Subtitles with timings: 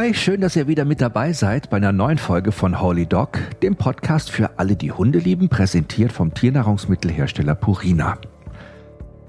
[0.00, 3.38] Hi, schön, dass ihr wieder mit dabei seid bei einer neuen Folge von Holy Dog,
[3.60, 8.16] dem Podcast für alle, die Hunde lieben, präsentiert vom Tiernahrungsmittelhersteller Purina.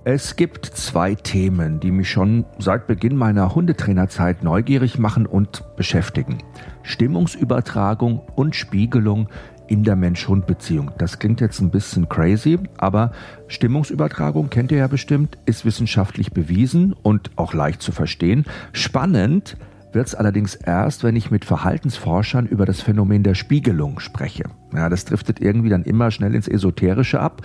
[0.05, 6.37] Es gibt zwei Themen, die mich schon seit Beginn meiner Hundetrainerzeit neugierig machen und beschäftigen.
[6.83, 9.27] Stimmungsübertragung und Spiegelung
[9.67, 10.91] in der Mensch-Hund-Beziehung.
[10.97, 13.11] Das klingt jetzt ein bisschen crazy, aber
[13.49, 18.45] Stimmungsübertragung kennt ihr ja bestimmt, ist wissenschaftlich bewiesen und auch leicht zu verstehen.
[18.71, 19.57] Spannend
[19.93, 24.43] wird es allerdings erst, wenn ich mit Verhaltensforschern über das Phänomen der Spiegelung spreche.
[24.73, 27.41] Ja, das driftet irgendwie dann immer schnell ins Esoterische ab,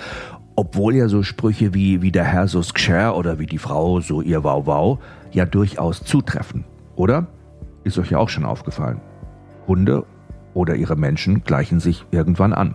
[0.54, 4.22] obwohl ja so Sprüche wie, wie der Herr so skcher oder wie die Frau so
[4.22, 4.98] ihr Wow Wow
[5.32, 6.64] ja durchaus zutreffen.
[6.94, 7.26] Oder?
[7.84, 9.00] Ist euch ja auch schon aufgefallen.
[9.66, 10.04] Hunde
[10.54, 12.74] oder ihre Menschen gleichen sich irgendwann an.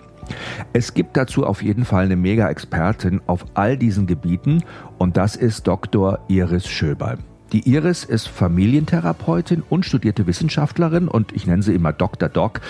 [0.71, 4.63] Es gibt dazu auf jeden Fall eine Mega-Expertin auf all diesen Gebieten
[4.99, 6.19] und das ist Dr.
[6.27, 7.17] Iris Schöbal.
[7.51, 12.29] Die Iris ist Familientherapeutin und studierte Wissenschaftlerin und ich nenne sie immer Dr.
[12.29, 12.61] Doc.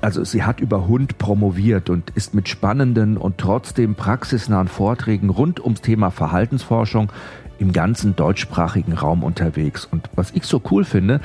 [0.00, 5.58] Also sie hat über Hund promoviert und ist mit spannenden und trotzdem praxisnahen Vorträgen rund
[5.58, 7.10] ums Thema Verhaltensforschung
[7.58, 9.84] im ganzen deutschsprachigen Raum unterwegs.
[9.84, 11.20] Und was ich so cool finde,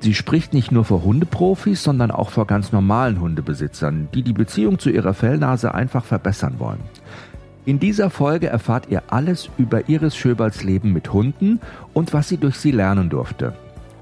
[0.00, 4.78] sie spricht nicht nur vor Hundeprofis, sondern auch vor ganz normalen Hundebesitzern, die die Beziehung
[4.78, 6.80] zu ihrer Fellnase einfach verbessern wollen.
[7.68, 11.60] In dieser Folge erfahrt ihr alles über Iris Schöberls Leben mit Hunden
[11.92, 13.52] und was sie durch sie lernen durfte.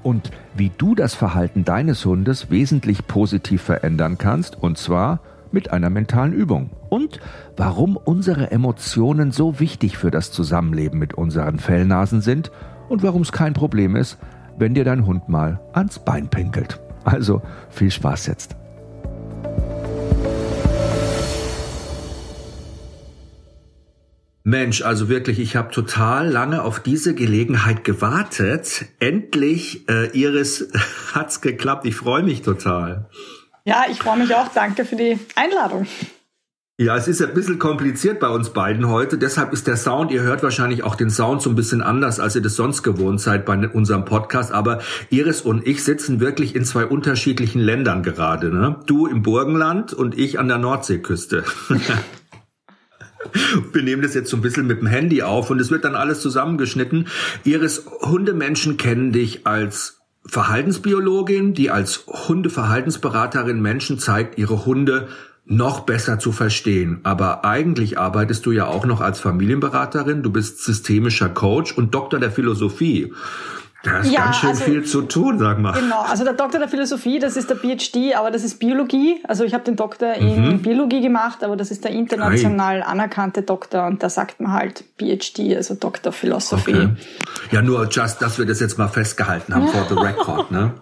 [0.03, 5.19] Und wie du das Verhalten deines Hundes wesentlich positiv verändern kannst, und zwar
[5.51, 6.69] mit einer mentalen Übung.
[6.87, 7.19] Und
[7.57, 12.51] warum unsere Emotionen so wichtig für das Zusammenleben mit unseren Fellnasen sind
[12.87, 14.17] und warum es kein Problem ist,
[14.57, 16.79] wenn dir dein Hund mal ans Bein pinkelt.
[17.03, 18.55] Also viel Spaß jetzt.
[24.47, 28.85] Mensch, also wirklich, ich habe total lange auf diese Gelegenheit gewartet.
[29.01, 30.69] Endlich, äh, Iris,
[31.13, 31.85] hat's geklappt.
[31.85, 33.09] Ich freue mich total.
[33.65, 34.47] Ja, ich freue mich auch.
[34.53, 35.85] Danke für die Einladung.
[36.77, 39.17] Ja, es ist ein bisschen kompliziert bei uns beiden heute.
[39.17, 42.35] Deshalb ist der Sound, ihr hört wahrscheinlich auch den Sound so ein bisschen anders, als
[42.37, 44.53] ihr das sonst gewohnt seid bei unserem Podcast.
[44.53, 48.49] Aber Iris und ich sitzen wirklich in zwei unterschiedlichen Ländern gerade.
[48.49, 48.79] Ne?
[48.85, 51.43] Du im Burgenland und ich an der Nordseeküste.
[53.73, 55.95] Wir nehmen das jetzt so ein bisschen mit dem Handy auf und es wird dann
[55.95, 57.07] alles zusammengeschnitten.
[57.43, 65.07] Iris, Hundemenschen kennen dich als Verhaltensbiologin, die als Hundeverhaltensberaterin Menschen zeigt, ihre Hunde
[65.45, 66.99] noch besser zu verstehen.
[67.03, 72.19] Aber eigentlich arbeitest du ja auch noch als Familienberaterin, du bist systemischer Coach und Doktor
[72.19, 73.13] der Philosophie.
[73.83, 75.73] Da ist ja, ganz schön also, viel zu tun, sag mal.
[75.73, 79.21] Genau, also der Doktor der Philosophie, das ist der PhD, aber das ist Biologie.
[79.27, 80.61] Also ich habe den Doktor in mhm.
[80.63, 82.85] Biologie gemacht, aber das ist der international Ei.
[82.85, 86.73] anerkannte Doktor und da sagt man halt PhD, also Doktor Philosophie.
[86.73, 86.89] Okay.
[87.51, 90.49] Ja, nur just, dass wir das jetzt mal festgehalten haben for the record.
[90.49, 90.73] Ne?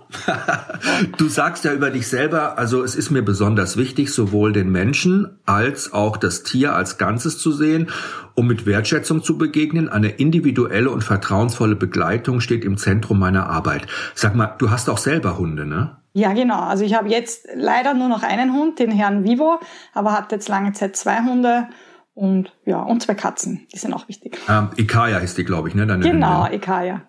[1.18, 5.38] du sagst ja über dich selber, also es ist mir besonders wichtig, sowohl den Menschen
[5.46, 7.90] als auch das Tier als Ganzes zu sehen
[8.36, 13.88] um mit Wertschätzung zu begegnen, eine individuelle und vertrauensvolle Begleitung steht im Zentrum meiner Arbeit.
[14.14, 15.98] Sag mal, du hast auch selber Hunde, ne?
[16.14, 16.62] Ja, genau.
[16.62, 19.60] Also ich habe jetzt leider nur noch einen Hund, den Herrn Vivo,
[19.94, 21.68] aber hatte jetzt lange Zeit zwei Hunde
[22.14, 23.68] und ja, und zwei Katzen.
[23.74, 24.38] Die sind auch wichtig.
[24.48, 25.86] Ähm, Ikaya ist die, glaube ich, ne?
[25.86, 26.60] Deine genau, Hündin.
[26.60, 27.02] Ikaya.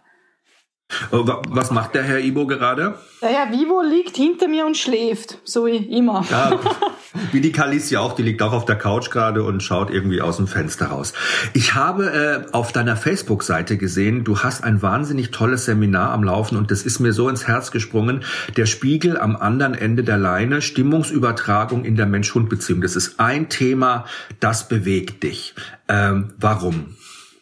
[1.10, 2.94] Oh, was macht der Herr Ibo gerade?
[3.20, 6.24] Der Herr Vivo liegt hinter mir und schläft, so wie immer.
[6.30, 6.60] Ja,
[7.32, 10.36] wie die Kalicia auch, die liegt auch auf der Couch gerade und schaut irgendwie aus
[10.36, 11.12] dem Fenster raus.
[11.54, 16.56] Ich habe äh, auf deiner Facebook-Seite gesehen, du hast ein wahnsinnig tolles Seminar am Laufen
[16.56, 18.22] und das ist mir so ins Herz gesprungen.
[18.56, 22.80] Der Spiegel am anderen Ende der Leine, Stimmungsübertragung in der Mensch-Hund-Beziehung.
[22.80, 24.04] Das ist ein Thema,
[24.38, 25.54] das bewegt dich.
[25.88, 26.97] Ähm, warum?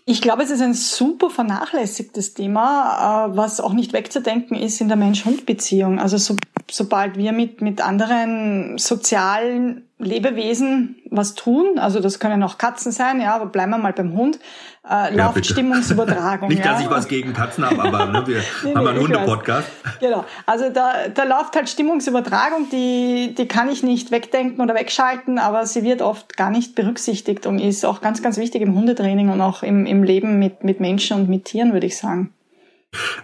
[0.07, 4.89] Ich glaube, es ist ein super vernachlässigtes Thema, äh, was auch nicht wegzudenken ist in
[4.89, 5.99] der Mensch-Hund-Beziehung.
[5.99, 6.37] Also so,
[6.71, 13.21] sobald wir mit, mit anderen sozialen Lebewesen was tun, also das können auch Katzen sein,
[13.21, 14.39] ja, aber bleiben wir mal beim Hund,
[14.85, 15.53] äh, ja, läuft bitte.
[15.53, 16.49] Stimmungsübertragung.
[16.51, 19.69] Nicht, dass ich was gegen Katzen habe, aber ne, wir nee, haben nee, einen Hunde-Podcast.
[20.01, 25.39] Genau, also da, da läuft halt Stimmungsübertragung, die, die kann ich nicht wegdenken oder wegschalten,
[25.39, 29.29] aber sie wird oft gar nicht berücksichtigt und ist auch ganz, ganz wichtig im Hundetraining
[29.29, 32.35] und auch im, im Leben mit, mit Menschen und mit Tieren, würde ich sagen.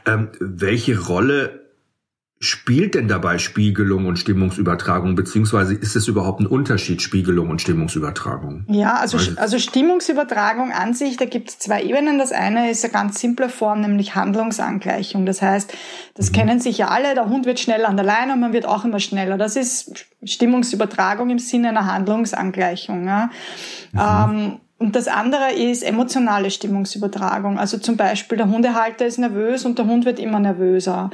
[0.06, 1.59] Ähm, welche Rolle
[2.42, 8.64] spielt denn dabei Spiegelung und Stimmungsübertragung, beziehungsweise ist es überhaupt ein Unterschied, Spiegelung und Stimmungsübertragung?
[8.66, 12.18] Ja, also, also Stimmungsübertragung an sich, da gibt es zwei Ebenen.
[12.18, 15.26] Das eine ist eine ganz simple Form, nämlich Handlungsangleichung.
[15.26, 15.70] Das heißt,
[16.14, 16.34] das mhm.
[16.34, 18.86] kennen sich ja alle, der Hund wird schneller an der Leine und man wird auch
[18.86, 19.36] immer schneller.
[19.36, 23.06] Das ist Stimmungsübertragung im Sinne einer Handlungsangleichung.
[23.06, 23.30] Ja.
[23.92, 24.00] Mhm.
[24.00, 27.58] Ähm, Und das andere ist emotionale Stimmungsübertragung.
[27.58, 31.10] Also zum Beispiel der Hundehalter ist nervös und der Hund wird immer nervöser.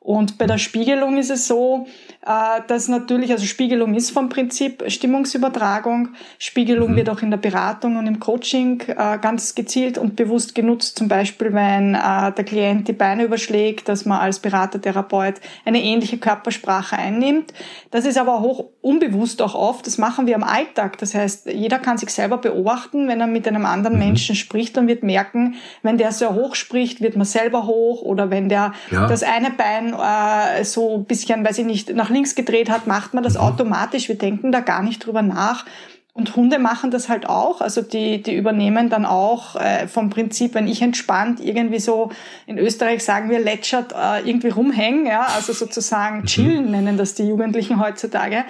[0.00, 1.86] Und bei der Spiegelung ist es so,
[2.26, 6.14] äh, dass natürlich, also Spiegelung ist vom Prinzip Stimmungsübertragung.
[6.38, 6.96] Spiegelung mhm.
[6.96, 10.96] wird auch in der Beratung und im Coaching äh, ganz gezielt und bewusst genutzt.
[10.96, 15.34] Zum Beispiel, wenn äh, der Klient die Beine überschlägt, dass man als Berater, Therapeut
[15.66, 17.52] eine ähnliche Körpersprache einnimmt.
[17.90, 19.86] Das ist aber hoch unbewusst auch oft.
[19.86, 20.96] Das machen wir im Alltag.
[20.96, 24.04] Das heißt, jeder kann sich selber beobachten, wenn er mit einem anderen mhm.
[24.04, 28.30] Menschen spricht und wird merken, wenn der sehr hoch spricht, wird man selber hoch oder
[28.30, 29.06] wenn der ja.
[29.06, 33.12] das eine Bein äh, so ein bisschen, weiß ich nicht, nach links gedreht hat, macht
[33.12, 33.40] man das mhm.
[33.40, 34.08] automatisch.
[34.08, 35.66] Wir denken da gar nicht drüber nach.
[36.12, 37.60] Und Hunde machen das halt auch.
[37.60, 42.10] Also die, die übernehmen dann auch äh, vom Prinzip, wenn ich entspannt irgendwie so,
[42.46, 46.26] in Österreich sagen wir lätschert, äh, irgendwie rumhängen, ja, also sozusagen mhm.
[46.26, 48.44] chillen nennen das die Jugendlichen heutzutage,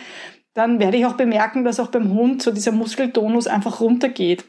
[0.55, 4.45] dann werde ich auch bemerken, dass auch beim Hund so dieser Muskeltonus einfach runtergeht.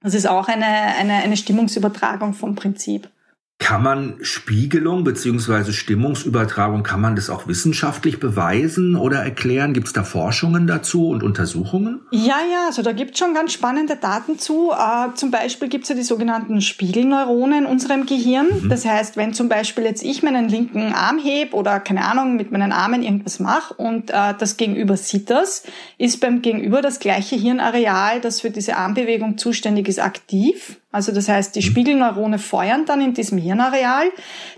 [0.00, 3.08] Das ist auch eine, eine, eine Stimmungsübertragung vom Prinzip.
[3.62, 9.72] Kann man Spiegelung beziehungsweise Stimmungsübertragung, kann man das auch wissenschaftlich beweisen oder erklären?
[9.72, 12.00] Gibt es da Forschungen dazu und Untersuchungen?
[12.10, 14.72] Ja, ja, also da gibt es schon ganz spannende Daten zu.
[14.72, 18.48] Äh, zum Beispiel gibt es ja die sogenannten Spiegelneuronen in unserem Gehirn.
[18.64, 18.68] Mhm.
[18.68, 22.50] Das heißt, wenn zum Beispiel jetzt ich meinen linken Arm heb oder keine Ahnung, mit
[22.50, 25.62] meinen Armen irgendwas mache und äh, das Gegenüber sieht das,
[25.98, 30.78] ist beim Gegenüber das gleiche Hirnareal, das für diese Armbewegung zuständig ist, aktiv.
[30.92, 31.64] Also das heißt, die mhm.
[31.64, 34.10] Spiegelneurone feuern dann in diesem Hirnareal.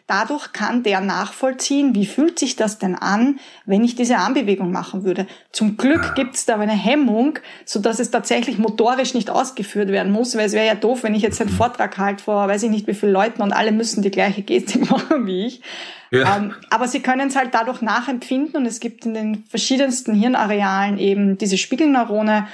[0.07, 5.05] Dadurch kann der nachvollziehen, wie fühlt sich das denn an, wenn ich diese Armbewegung machen
[5.05, 5.27] würde.
[5.53, 10.13] Zum Glück gibt es da eine Hemmung, so dass es tatsächlich motorisch nicht ausgeführt werden
[10.13, 11.57] muss, weil es wäre ja doof, wenn ich jetzt einen mhm.
[11.57, 14.91] Vortrag halte vor, weiß ich nicht wie viele Leuten und alle müssen die gleiche Gestik
[14.91, 15.63] machen wie ich.
[16.11, 16.37] Ja.
[16.37, 20.99] Ähm, aber sie können es halt dadurch nachempfinden und es gibt in den verschiedensten Hirnarealen
[20.99, 22.47] eben diese Spiegelneurone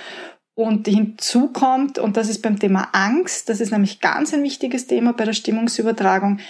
[0.55, 4.87] und hinzu kommt, und das ist beim Thema Angst, das ist nämlich ganz ein wichtiges
[4.87, 6.41] Thema bei der Stimmungsübertragung,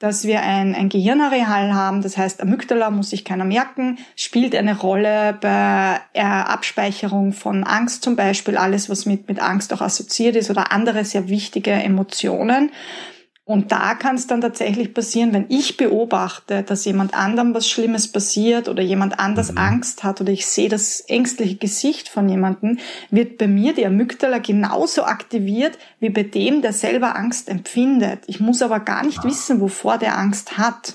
[0.00, 4.78] dass wir ein, ein Gehirnareal haben, das heißt Amygdala muss sich keiner merken, spielt eine
[4.78, 10.50] Rolle bei Abspeicherung von Angst zum Beispiel, alles was mit, mit Angst auch assoziiert ist
[10.50, 12.70] oder andere sehr wichtige Emotionen.
[13.50, 18.06] Und da kann es dann tatsächlich passieren, wenn ich beobachte, dass jemand anderem was Schlimmes
[18.06, 19.58] passiert oder jemand anders mhm.
[19.58, 22.78] Angst hat oder ich sehe das ängstliche Gesicht von jemandem,
[23.10, 28.20] wird bei mir die Amygdala genauso aktiviert wie bei dem, der selber Angst empfindet.
[28.28, 30.94] Ich muss aber gar nicht wissen, wovor der Angst hat.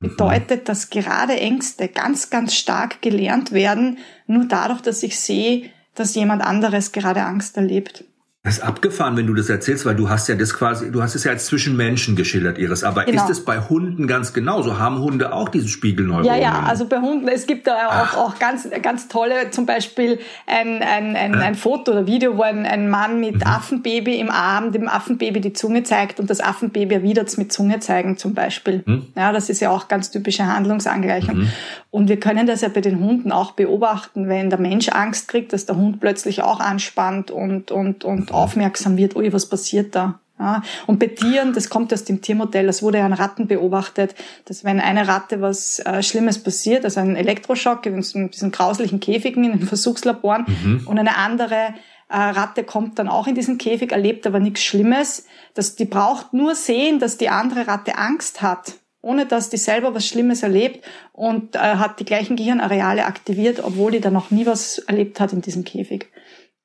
[0.00, 0.08] Mhm.
[0.08, 3.96] Bedeutet, dass gerade Ängste ganz, ganz stark gelernt werden,
[4.26, 8.04] nur dadurch, dass ich sehe, dass jemand anderes gerade Angst erlebt.
[8.46, 11.16] Das ist abgefahren, wenn du das erzählst, weil du hast ja das quasi, du hast
[11.16, 12.84] es ja als zwischen Menschen geschildert, Iris.
[12.84, 13.24] Aber genau.
[13.24, 14.78] ist es bei Hunden ganz genauso?
[14.78, 16.26] Haben Hunde auch diese Spiegelneuronen?
[16.26, 20.20] Ja, ja, also bei Hunden, es gibt da auch, auch ganz, ganz tolle, zum Beispiel
[20.46, 23.42] ein, ein, ein, ein Foto oder Video, wo ein, ein Mann mit mhm.
[23.42, 27.80] Affenbaby im Arm dem Affenbaby die Zunge zeigt und das Affenbaby erwidert es mit Zunge
[27.80, 28.84] zeigen zum Beispiel.
[28.86, 29.06] Mhm.
[29.16, 31.36] Ja, das ist ja auch ganz typische Handlungsangleichung.
[31.36, 31.48] Mhm.
[31.90, 35.52] Und wir können das ja bei den Hunden auch beobachten, wenn der Mensch Angst kriegt,
[35.52, 40.20] dass der Hund plötzlich auch anspannt und, und, und aufmerksam wird, ui, was passiert da?
[40.38, 44.14] Ja, und bei Tieren, das kommt aus dem Tiermodell, das wurde ja an Ratten beobachtet,
[44.44, 49.44] dass wenn eine Ratte was äh, Schlimmes passiert, also ein Elektroschock in diesen grauslichen Käfigen
[49.44, 50.86] in den Versuchslaboren mhm.
[50.86, 51.72] und eine andere
[52.08, 56.34] äh, Ratte kommt dann auch in diesen Käfig, erlebt aber nichts Schlimmes, dass die braucht
[56.34, 60.84] nur sehen, dass die andere Ratte Angst hat, ohne dass die selber was Schlimmes erlebt
[61.12, 65.32] und äh, hat die gleichen Gehirnareale aktiviert, obwohl die da noch nie was erlebt hat
[65.32, 66.10] in diesem Käfig.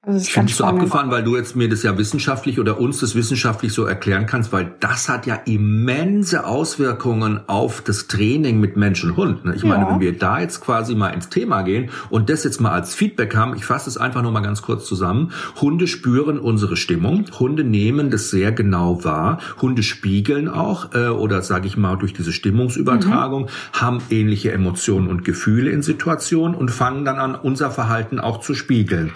[0.08, 3.14] Ich finde es so abgefahren, weil du jetzt mir das ja wissenschaftlich oder uns das
[3.14, 9.04] wissenschaftlich so erklären kannst, weil das hat ja immense Auswirkungen auf das Training mit Mensch
[9.04, 9.46] und Hund.
[9.46, 9.54] Ne?
[9.54, 9.70] Ich ja.
[9.70, 12.96] meine, wenn wir da jetzt quasi mal ins Thema gehen und das jetzt mal als
[12.96, 15.34] Feedback haben, ich fasse es einfach nur mal ganz kurz zusammen.
[15.62, 21.44] Hunde spüren unsere Stimmung, Hunde nehmen das sehr genau wahr, Hunde spiegeln auch äh, oder
[21.44, 23.80] sage ich mal durch diese Stimmungsübertragung, mhm.
[23.80, 28.56] haben ähnliche Emotionen und Gefühle in Situationen und fangen dann an, unser Verhalten auch zu
[28.56, 29.12] spiegeln.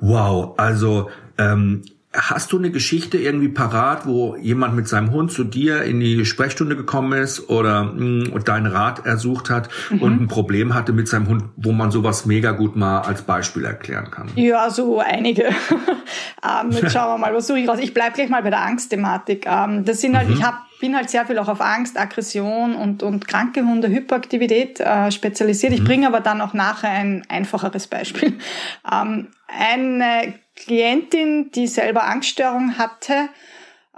[0.00, 1.82] Wow, also ähm,
[2.16, 6.24] Hast du eine Geschichte irgendwie parat, wo jemand mit seinem Hund zu dir in die
[6.24, 10.02] Sprechstunde gekommen ist oder mh, hm, deinen Rat ersucht hat mhm.
[10.02, 13.64] und ein Problem hatte mit seinem Hund, wo man sowas mega gut mal als Beispiel
[13.64, 14.30] erklären kann?
[14.36, 15.44] Ja, so einige.
[15.44, 17.78] ähm, jetzt schauen wir mal, was suche ich raus.
[17.80, 19.46] Ich bleib gleich mal bei der Angstthematik.
[19.46, 20.34] Ähm, das sind halt, mhm.
[20.34, 24.80] ich habe bin halt sehr viel auch auf Angst, Aggression und, und kranke Hunde, Hyperaktivität
[24.80, 25.72] äh, spezialisiert.
[25.72, 25.86] Ich mhm.
[25.86, 28.34] bringe aber dann auch nachher ein einfacheres Beispiel.
[28.92, 33.28] Ähm, eine Klientin, die selber Angststörung hatte,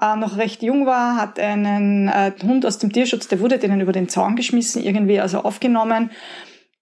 [0.01, 3.81] äh, noch recht jung war, hat einen äh, Hund aus dem Tierschutz, der wurde denen
[3.81, 6.11] über den Zaun geschmissen, irgendwie also aufgenommen.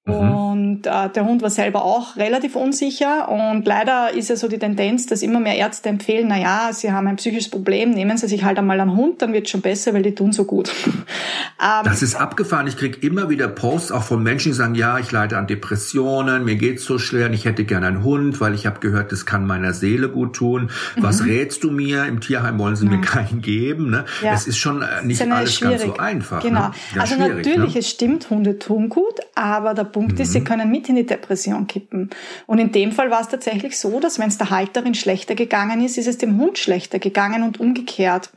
[0.07, 0.47] Mhm.
[0.57, 3.29] Und äh, der Hund war selber auch relativ unsicher.
[3.29, 6.93] Und leider ist ja so die Tendenz, dass immer mehr Ärzte empfehlen, na ja, Sie
[6.93, 9.61] haben ein psychisches Problem, nehmen Sie sich halt einmal einen Hund, dann wird es schon
[9.61, 10.71] besser, weil die tun so gut.
[10.87, 12.67] ähm, das ist abgefahren.
[12.67, 16.45] Ich krieg immer wieder Posts auch von Menschen, die sagen, ja, ich leide an Depressionen,
[16.45, 19.47] mir geht's so schwer, ich hätte gerne einen Hund, weil ich habe gehört, das kann
[19.47, 20.71] meiner Seele gut tun.
[20.97, 21.31] Was mhm.
[21.31, 22.05] rätst du mir?
[22.07, 23.91] Im Tierheim wollen sie mir keinen geben.
[23.91, 24.05] Ne?
[24.23, 24.33] Ja.
[24.35, 25.81] Es ist schon äh, nicht alles schwierig.
[25.83, 26.43] ganz so einfach.
[26.43, 26.69] Genau.
[26.69, 27.01] Ne?
[27.01, 27.81] also natürlich, ne?
[27.81, 30.45] es stimmt, Hunde tun gut, aber der Punkt ist, sie mhm.
[30.45, 32.11] können mit in die Depression kippen.
[32.45, 35.83] Und in dem Fall war es tatsächlich so, dass wenn es der Halterin schlechter gegangen
[35.83, 38.29] ist, ist es dem Hund schlechter gegangen und umgekehrt.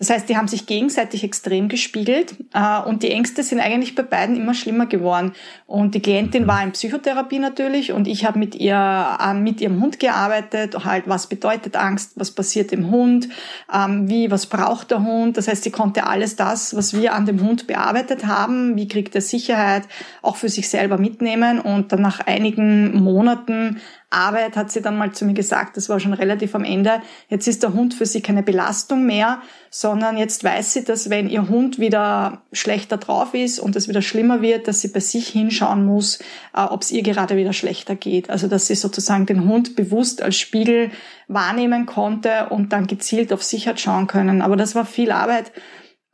[0.00, 4.02] Das heißt, die haben sich gegenseitig extrem gespiegelt äh, und die Ängste sind eigentlich bei
[4.02, 5.32] beiden immer schlimmer geworden.
[5.66, 9.82] Und die Klientin war in Psychotherapie natürlich und ich habe mit ihr äh, mit ihrem
[9.82, 13.28] Hund gearbeitet, halt was bedeutet Angst, was passiert im Hund,
[13.70, 15.36] ähm, wie was braucht der Hund.
[15.36, 19.14] Das heißt, sie konnte alles das, was wir an dem Hund bearbeitet haben, wie kriegt
[19.14, 19.82] er Sicherheit,
[20.22, 25.12] auch für sich selber mitnehmen und dann nach einigen Monaten Arbeit hat sie dann mal
[25.12, 28.20] zu mir gesagt, das war schon relativ am Ende, jetzt ist der Hund für sie
[28.20, 29.40] keine Belastung mehr,
[29.70, 34.02] sondern jetzt weiß sie, dass wenn ihr Hund wieder schlechter drauf ist und es wieder
[34.02, 36.18] schlimmer wird, dass sie bei sich hinschauen muss,
[36.56, 38.30] äh, ob es ihr gerade wieder schlechter geht.
[38.30, 40.90] Also dass sie sozusagen den Hund bewusst als Spiegel
[41.28, 44.42] wahrnehmen konnte und dann gezielt auf sich hat schauen können.
[44.42, 45.52] Aber das war viel Arbeit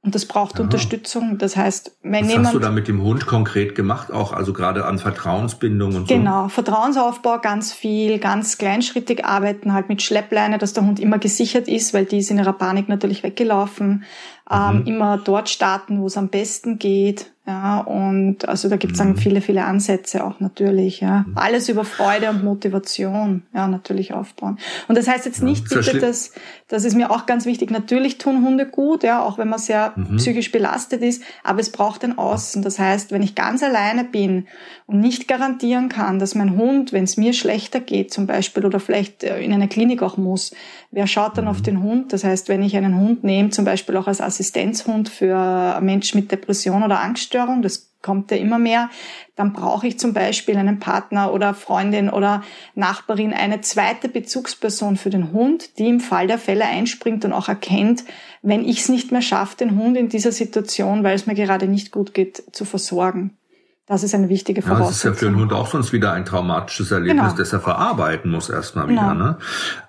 [0.07, 0.63] und das braucht Aha.
[0.63, 1.37] Unterstützung.
[1.37, 2.47] Das heißt, wenn Was jemand.
[2.47, 4.13] hast du da mit dem Hund konkret gemacht?
[4.13, 6.15] Auch also gerade an Vertrauensbindung und so?
[6.15, 11.67] Genau, Vertrauensaufbau ganz viel, ganz kleinschrittig arbeiten, halt mit Schleppleine, dass der Hund immer gesichert
[11.67, 14.05] ist, weil die ist in ihrer Panik natürlich weggelaufen.
[14.51, 14.87] Ähm, mhm.
[14.87, 17.33] immer dort starten, wo es am besten geht.
[17.49, 19.17] Ja, und also da gibt es mhm.
[19.17, 21.01] viele, viele Ansätze auch natürlich.
[21.01, 21.25] Ja.
[21.29, 21.33] Mhm.
[21.37, 24.59] Alles über Freude und Motivation, ja, natürlich aufbauen.
[24.89, 26.33] Und das heißt jetzt nicht ja, bitte, dass,
[26.67, 29.93] das ist mir auch ganz wichtig, natürlich tun Hunde gut, ja, auch wenn man sehr
[29.95, 30.17] mhm.
[30.17, 32.63] psychisch belastet ist, aber es braucht ein Außen.
[32.63, 34.49] Das heißt, wenn ich ganz alleine bin
[34.87, 38.81] und nicht garantieren kann, dass mein Hund, wenn es mir schlechter geht zum Beispiel oder
[38.81, 40.53] vielleicht äh, in eine Klinik auch muss,
[40.91, 41.65] wer schaut dann auf mhm.
[41.65, 42.13] den Hund?
[42.13, 46.31] Das heißt, wenn ich einen Hund nehme, zum Beispiel auch als Assistenzhund für Menschen mit
[46.31, 48.91] Depression oder Angststörung, das kommt ja immer mehr,
[49.35, 52.43] dann brauche ich zum Beispiel einen Partner oder Freundin oder
[52.75, 57.49] Nachbarin, eine zweite Bezugsperson für den Hund, die im Fall der Fälle einspringt und auch
[57.49, 58.05] erkennt,
[58.43, 61.67] wenn ich es nicht mehr schaffe, den Hund in dieser Situation, weil es mir gerade
[61.67, 63.37] nicht gut geht, zu versorgen.
[63.87, 64.85] Das ist eine wichtige Voraussetzung.
[64.85, 67.37] Ja, das ist ja für den Hund auch sonst wieder ein traumatisches Erlebnis, genau.
[67.37, 69.13] das er verarbeiten muss erstmal wieder.
[69.13, 69.15] Genau.
[69.15, 69.39] Ne?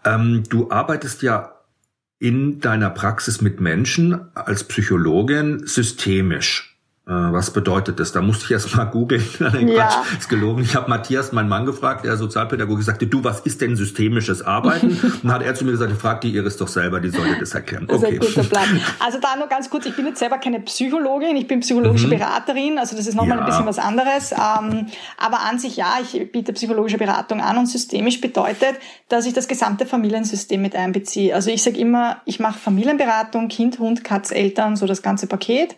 [0.05, 1.56] Ähm, du arbeitest ja
[2.19, 6.76] in deiner Praxis mit Menschen als Psychologin systemisch.
[7.07, 8.11] Äh, was bedeutet das?
[8.11, 9.23] Da musste ich erst mal googeln.
[9.39, 9.49] ja.
[9.49, 10.61] Quatsch, ist gelogen.
[10.61, 14.87] Ich habe Matthias, meinen Mann, gefragt, der Sozialpädagoge, sagte, du, was ist denn systemisches Arbeiten?
[15.01, 17.53] Und dann hat er zu mir gesagt, frag die Iris doch selber, die sollte das
[17.53, 17.87] erklären.
[17.87, 18.17] Okay.
[18.19, 18.81] Das ist ein guter Plan.
[18.99, 22.17] Also da nur ganz kurz, ich bin jetzt selber keine Psychologin, ich bin psychologische mhm.
[22.17, 23.43] Beraterin, also das ist nochmal ja.
[23.43, 24.33] ein bisschen was anderes.
[24.33, 24.87] Ähm,
[25.17, 28.75] aber an sich ja, ich biete psychologische Beratung an und systemisch bedeutet,
[29.07, 31.33] dass ich das gesamte Familiensystem mit einbeziehe.
[31.33, 35.77] Also ich sage immer, ich mache Familienberatung, Kind, Hund, Katz, Eltern, so das ganze Paket.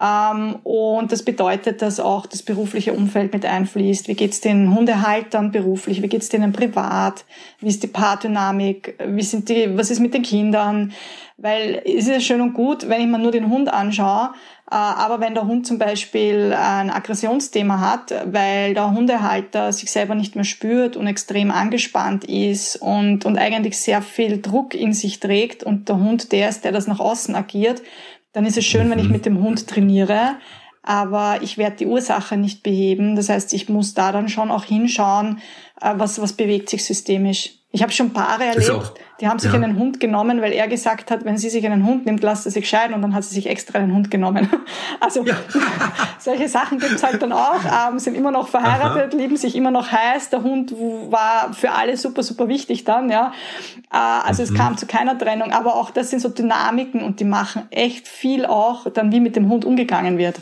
[0.00, 4.08] Ähm, und das bedeutet, dass auch das berufliche Umfeld mit einfließt.
[4.08, 6.02] Wie geht's den Hundehaltern beruflich?
[6.02, 7.24] Wie geht's denen privat?
[7.60, 8.98] Wie ist die Paardynamik?
[9.06, 10.92] Wie sind die, was ist mit den Kindern?
[11.38, 14.30] Weil es ist ja schön und gut, wenn ich mir nur den Hund anschaue,
[14.70, 20.14] äh, aber wenn der Hund zum Beispiel ein Aggressionsthema hat, weil der Hundehalter sich selber
[20.14, 25.20] nicht mehr spürt und extrem angespannt ist und, und eigentlich sehr viel Druck in sich
[25.20, 27.82] trägt und der Hund der ist, der das nach außen agiert,
[28.36, 29.12] dann ist es schön, wenn ich mhm.
[29.12, 30.36] mit dem Hund trainiere,
[30.82, 33.16] aber ich werde die Ursache nicht beheben.
[33.16, 35.38] Das heißt, ich muss da dann schon auch hinschauen,
[35.80, 37.54] äh, was, was bewegt sich systemisch.
[37.76, 39.56] Ich habe schon Paare erlebt, auch, die haben sich ja.
[39.60, 42.50] einen Hund genommen, weil er gesagt hat, wenn sie sich einen Hund nimmt, lasst sie
[42.50, 44.48] sich scheiden und dann hat sie sich extra einen Hund genommen.
[44.98, 45.34] Also ja.
[46.18, 49.20] solche Sachen gibt's halt dann auch, ähm, sind immer noch verheiratet, Aha.
[49.20, 50.30] lieben sich immer noch heiß.
[50.30, 50.72] Der Hund
[51.10, 53.32] war für alle super, super wichtig dann, ja.
[53.92, 54.48] Äh, also mhm.
[54.48, 58.08] es kam zu keiner Trennung, aber auch das sind so Dynamiken und die machen echt
[58.08, 60.40] viel auch dann, wie mit dem Hund umgegangen wird.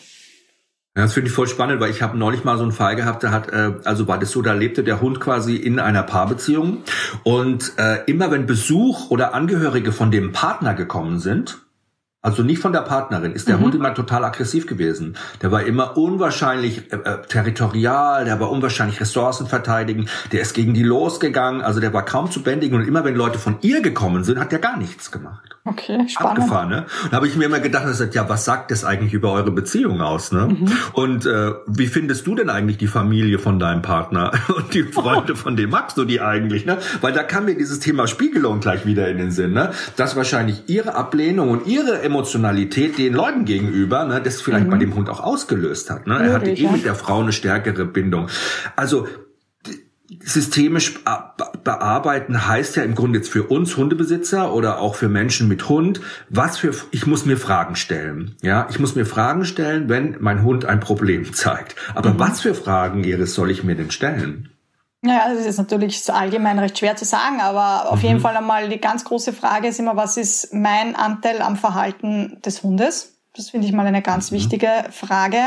[0.97, 3.25] Ja, das finde ich voll spannend, weil ich habe neulich mal so einen Fall gehabt,
[3.25, 6.85] da hat, äh, also war das so, da lebte der Hund quasi in einer Paarbeziehung
[7.25, 11.59] und äh, immer wenn Besuch oder Angehörige von dem Partner gekommen sind,
[12.23, 13.63] also nicht von der Partnerin, ist der mhm.
[13.63, 15.17] Hund immer total aggressiv gewesen.
[15.43, 20.75] Der war immer unwahrscheinlich äh, äh, territorial, der war unwahrscheinlich Ressourcen verteidigen, der ist gegen
[20.75, 24.23] die losgegangen, also der war kaum zu bändigen und immer wenn Leute von ihr gekommen
[24.23, 25.54] sind, hat der gar nichts gemacht.
[25.67, 26.41] Okay, spannend.
[26.41, 26.87] Abgefahren, ne?
[27.05, 29.51] Und da habe ich mir immer gedacht, gesagt, ja, was sagt das eigentlich über eure
[29.51, 30.49] Beziehung aus, ne?
[30.49, 30.69] Mhm.
[30.93, 35.37] Und äh, wie findest du denn eigentlich die Familie von deinem Partner und die Freunde
[35.37, 36.77] von dem magst du die eigentlich, ne?
[37.01, 39.71] Weil da kam mir dieses Thema Spiegelung gleich wieder in den Sinn, ne?
[39.97, 44.71] Dass wahrscheinlich ihre Ablehnung und ihre Emotionalität den Leuten gegenüber, ne, das vielleicht mhm.
[44.71, 46.07] bei dem Hund auch ausgelöst hat.
[46.07, 46.19] Ne?
[46.19, 48.29] Er hatte eh mit der Frau eine stärkere Bindung.
[48.77, 49.09] Also
[50.25, 50.95] systemisch
[51.65, 56.01] bearbeiten heißt ja im Grunde jetzt für uns Hundebesitzer oder auch für Menschen mit Hund,
[56.31, 58.37] was für, ich muss mir Fragen stellen.
[58.43, 61.77] Ja, ich muss mir Fragen stellen, wenn mein Hund ein Problem zeigt.
[61.95, 62.19] Aber mhm.
[62.19, 64.51] was für Fragen, Iris, soll ich mir denn stellen?
[65.03, 68.09] Ja, das ist natürlich allgemein recht schwer zu sagen, aber auf mhm.
[68.09, 72.41] jeden Fall einmal die ganz große Frage ist immer, was ist mein Anteil am Verhalten
[72.43, 73.19] des Hundes?
[73.37, 74.37] Das finde ich mal eine ganz mhm.
[74.37, 75.39] wichtige Frage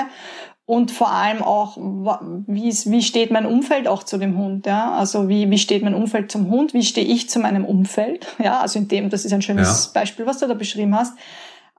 [0.67, 1.77] und vor allem auch,
[2.45, 4.91] wie, wie steht mein Umfeld auch zu dem Hund, ja?
[4.91, 6.73] Also wie, wie steht mein Umfeld zum Hund?
[6.73, 8.27] Wie stehe ich zu meinem Umfeld?
[8.43, 10.01] Ja, also in dem, das ist ein schönes ja.
[10.01, 11.17] Beispiel, was du da beschrieben hast.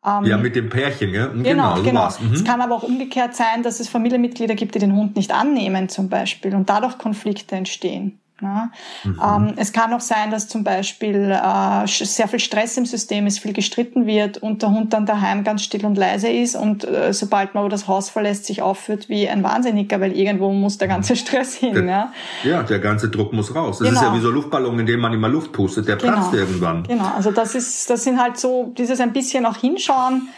[0.05, 1.27] Ähm, ja, mit dem Pärchen, ja?
[1.27, 1.83] Genau, genau.
[1.83, 2.09] genau.
[2.19, 2.33] Mhm.
[2.33, 5.91] Es kann aber auch umgekehrt sein, dass es Familienmitglieder gibt, die den Hund nicht annehmen
[5.91, 8.19] zum Beispiel und dadurch Konflikte entstehen.
[8.41, 8.71] Ja.
[9.05, 9.21] Mhm.
[9.25, 13.41] Ähm, es kann auch sein, dass zum Beispiel äh, sehr viel Stress im System ist,
[13.41, 17.13] viel gestritten wird und der Hund dann daheim ganz still und leise ist und äh,
[17.13, 21.17] sobald man das Haus verlässt, sich aufführt wie ein Wahnsinniger, weil irgendwo muss der ganze
[21.17, 21.75] Stress hin.
[21.75, 22.13] Der, ja.
[22.45, 23.79] ja, der ganze Druck muss raus.
[23.79, 24.01] Das genau.
[24.01, 24.21] ist ja genau.
[24.21, 26.13] wie so Luftballon, in dem man immer Luft pustet, der genau.
[26.13, 26.85] platzt irgendwann.
[26.85, 30.29] Genau, also das ist, das sind halt so dieses ein bisschen auch hinschauen,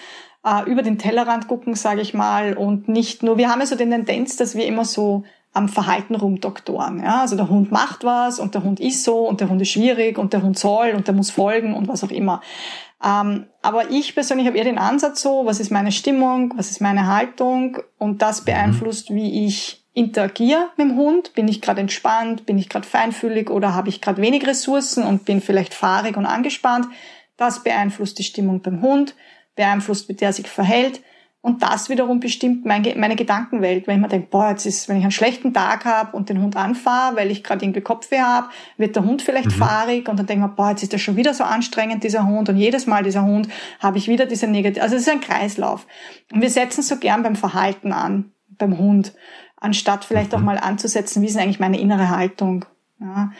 [0.45, 3.76] äh, über den Tellerrand gucken, sage ich mal, und nicht nur, wir haben ja so
[3.76, 7.02] den Tendenz, dass wir immer so am Verhalten rumdoktoren.
[7.02, 7.21] Ja?
[7.23, 10.19] Also der Hund macht was und der Hund ist so und der Hund ist schwierig
[10.19, 12.40] und der Hund soll und der muss folgen und was auch immer.
[13.04, 16.80] Ähm, aber ich persönlich habe eher den Ansatz so, was ist meine Stimmung, was ist
[16.80, 18.47] meine Haltung und das mhm.
[18.47, 21.35] beeinflusst, wie ich interagiere mit dem Hund.
[21.35, 25.25] Bin ich gerade entspannt, bin ich gerade feinfühlig oder habe ich gerade wenig Ressourcen und
[25.25, 26.87] bin vielleicht fahrig und angespannt.
[27.37, 29.14] Das beeinflusst die Stimmung beim Hund,
[29.57, 31.00] beeinflusst, wie der sich verhält
[31.42, 33.87] und das wiederum bestimmt meine Gedankenwelt.
[33.87, 36.42] Wenn ich mir denke, boah, jetzt ist, wenn ich einen schlechten Tag habe und den
[36.42, 39.52] Hund anfahre, weil ich gerade irgendwie Kopfweh habe, wird der Hund vielleicht mhm.
[39.52, 42.26] fahrig und dann denke ich mir, boah, jetzt ist der schon wieder so anstrengend, dieser
[42.26, 42.50] Hund.
[42.50, 45.87] Und jedes Mal dieser Hund habe ich wieder diese negative, also es ist ein Kreislauf.
[46.30, 49.14] Und wir setzen so gern beim Verhalten an, beim Hund,
[49.56, 50.38] anstatt vielleicht mhm.
[50.38, 52.66] auch mal anzusetzen, wie ist eigentlich meine innere Haltung.
[53.00, 53.32] Ja.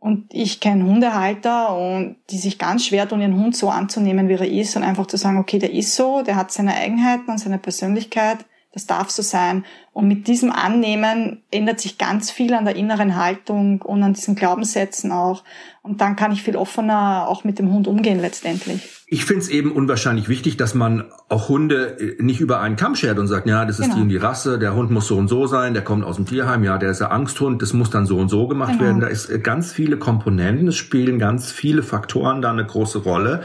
[0.00, 4.34] Und ich kenne Hundehalter und die sich ganz schwer tun, ihren Hund so anzunehmen, wie
[4.34, 7.38] er ist und einfach zu sagen, okay, der ist so, der hat seine Eigenheiten und
[7.38, 8.38] seine Persönlichkeit,
[8.72, 9.64] das darf so sein.
[9.92, 14.34] Und mit diesem Annehmen ändert sich ganz viel an der inneren Haltung und an diesen
[14.34, 15.42] Glaubenssätzen auch.
[15.82, 18.86] Und dann kann ich viel offener auch mit dem Hund umgehen letztendlich.
[19.06, 22.94] Ich finde es eben unwahrscheinlich wichtig, dass man auch Hunde äh, nicht über einen Kamm
[22.94, 23.96] schert und sagt, ja, das ist genau.
[23.96, 26.26] die und die Rasse, der Hund muss so und so sein, der kommt aus dem
[26.26, 28.84] Tierheim, ja, der ist ein Angsthund, das muss dann so und so gemacht genau.
[28.84, 29.00] werden.
[29.00, 33.42] Da ist äh, ganz viele Komponenten, es spielen ganz viele Faktoren da eine große Rolle.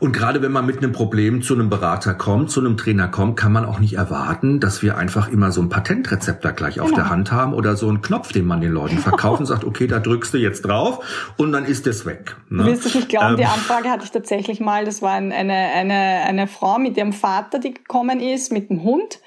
[0.00, 3.36] Und gerade wenn man mit einem Problem zu einem Berater kommt, zu einem Trainer kommt,
[3.36, 6.86] kann man auch nicht erwarten, dass wir einfach immer so ein Patentrezept da gleich genau.
[6.86, 9.64] auf der Hand haben oder so einen Knopf, den man den Leuten verkauft und sagt,
[9.64, 12.36] okay, da drückst du jetzt drauf und dann ist es weg.
[12.48, 12.64] Ne?
[12.64, 14.84] Du wirst es nicht glauben, ähm, die Anfrage hatte ich tatsächlich mal.
[14.84, 19.20] Das war eine, eine, eine Frau mit ihrem Vater, die gekommen ist, mit dem Hund.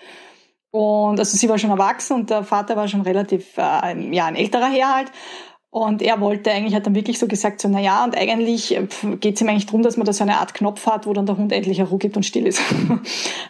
[0.72, 4.36] Und also sie war schon erwachsen und der Vater war schon relativ, äh, ja, ein
[4.36, 5.12] älterer Herr halt.
[5.74, 8.88] Und er wollte eigentlich, hat dann wirklich so gesagt, so, na ja, und eigentlich äh,
[9.22, 11.26] geht es ihm eigentlich darum, dass man da so eine Art Knopf hat, wo dann
[11.26, 12.62] der Hund endlich Ruhe gibt und still ist.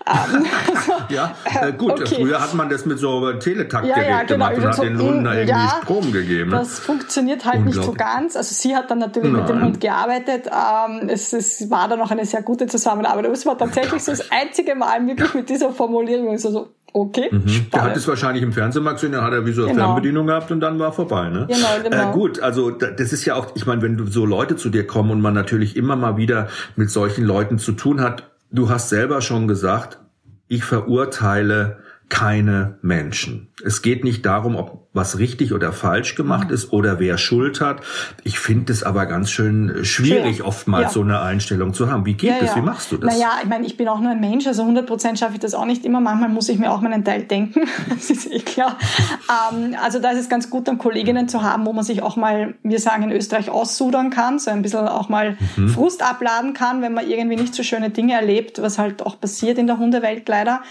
[0.07, 0.45] Ähm,
[1.10, 2.15] ja, äh, gut, okay.
[2.15, 4.99] früher hat man das mit so Teletaktgeräten ja, ja, genau, gemacht und hat so, den
[4.99, 6.51] Hunden da irgendwie ja, Strom gegeben.
[6.51, 8.36] Das funktioniert halt nicht so ganz.
[8.36, 9.41] Also sie hat dann natürlich Nein.
[9.41, 10.47] mit dem Hund gearbeitet.
[10.47, 13.25] Ähm, es, es war dann auch eine sehr gute Zusammenarbeit.
[13.25, 17.30] Aber es war tatsächlich so das einzige Mal wirklich mit dieser Formulierung so, so Okay.
[17.32, 17.67] Mhm.
[17.73, 19.86] Der hat es wahrscheinlich im Fernsehen mal gesehen, der hat er wie so eine genau.
[19.86, 21.30] Fernbedienung gehabt und dann war vorbei.
[21.30, 21.47] Ne?
[21.47, 22.10] Genau, genau.
[22.10, 24.86] Äh, gut, also das ist ja auch, ich meine, wenn du so Leute zu dir
[24.86, 28.89] kommen und man natürlich immer mal wieder mit solchen Leuten zu tun hat, du hast
[28.89, 29.99] selber schon gesagt,
[30.47, 31.81] ich verurteile
[32.12, 33.47] keine Menschen.
[33.63, 36.54] Es geht nicht darum, ob was richtig oder falsch gemacht mhm.
[36.54, 37.82] ist oder wer Schuld hat.
[38.26, 40.45] Ich finde es aber ganz schön schwierig, Schön.
[40.45, 40.89] oftmals ja.
[40.89, 42.06] so eine Einstellung zu haben.
[42.06, 42.50] Wie geht ja, das?
[42.50, 42.56] Ja.
[42.58, 43.13] Wie machst du das?
[43.13, 45.54] Naja, ich meine, ich bin auch nur ein Mensch, also 100 Prozent schaffe ich das
[45.54, 46.02] auch nicht immer.
[46.02, 47.62] Manchmal muss ich mir auch meinen Teil denken.
[47.89, 48.78] das ist eh klar.
[49.54, 52.17] ähm, also da ist es ganz gut, dann Kolleginnen zu haben, wo man sich auch
[52.17, 55.69] mal, wir sagen in Österreich, aussudern kann, so ein bisschen auch mal mhm.
[55.69, 59.58] Frust abladen kann, wenn man irgendwie nicht so schöne Dinge erlebt, was halt auch passiert
[59.58, 60.62] in der Hundewelt leider.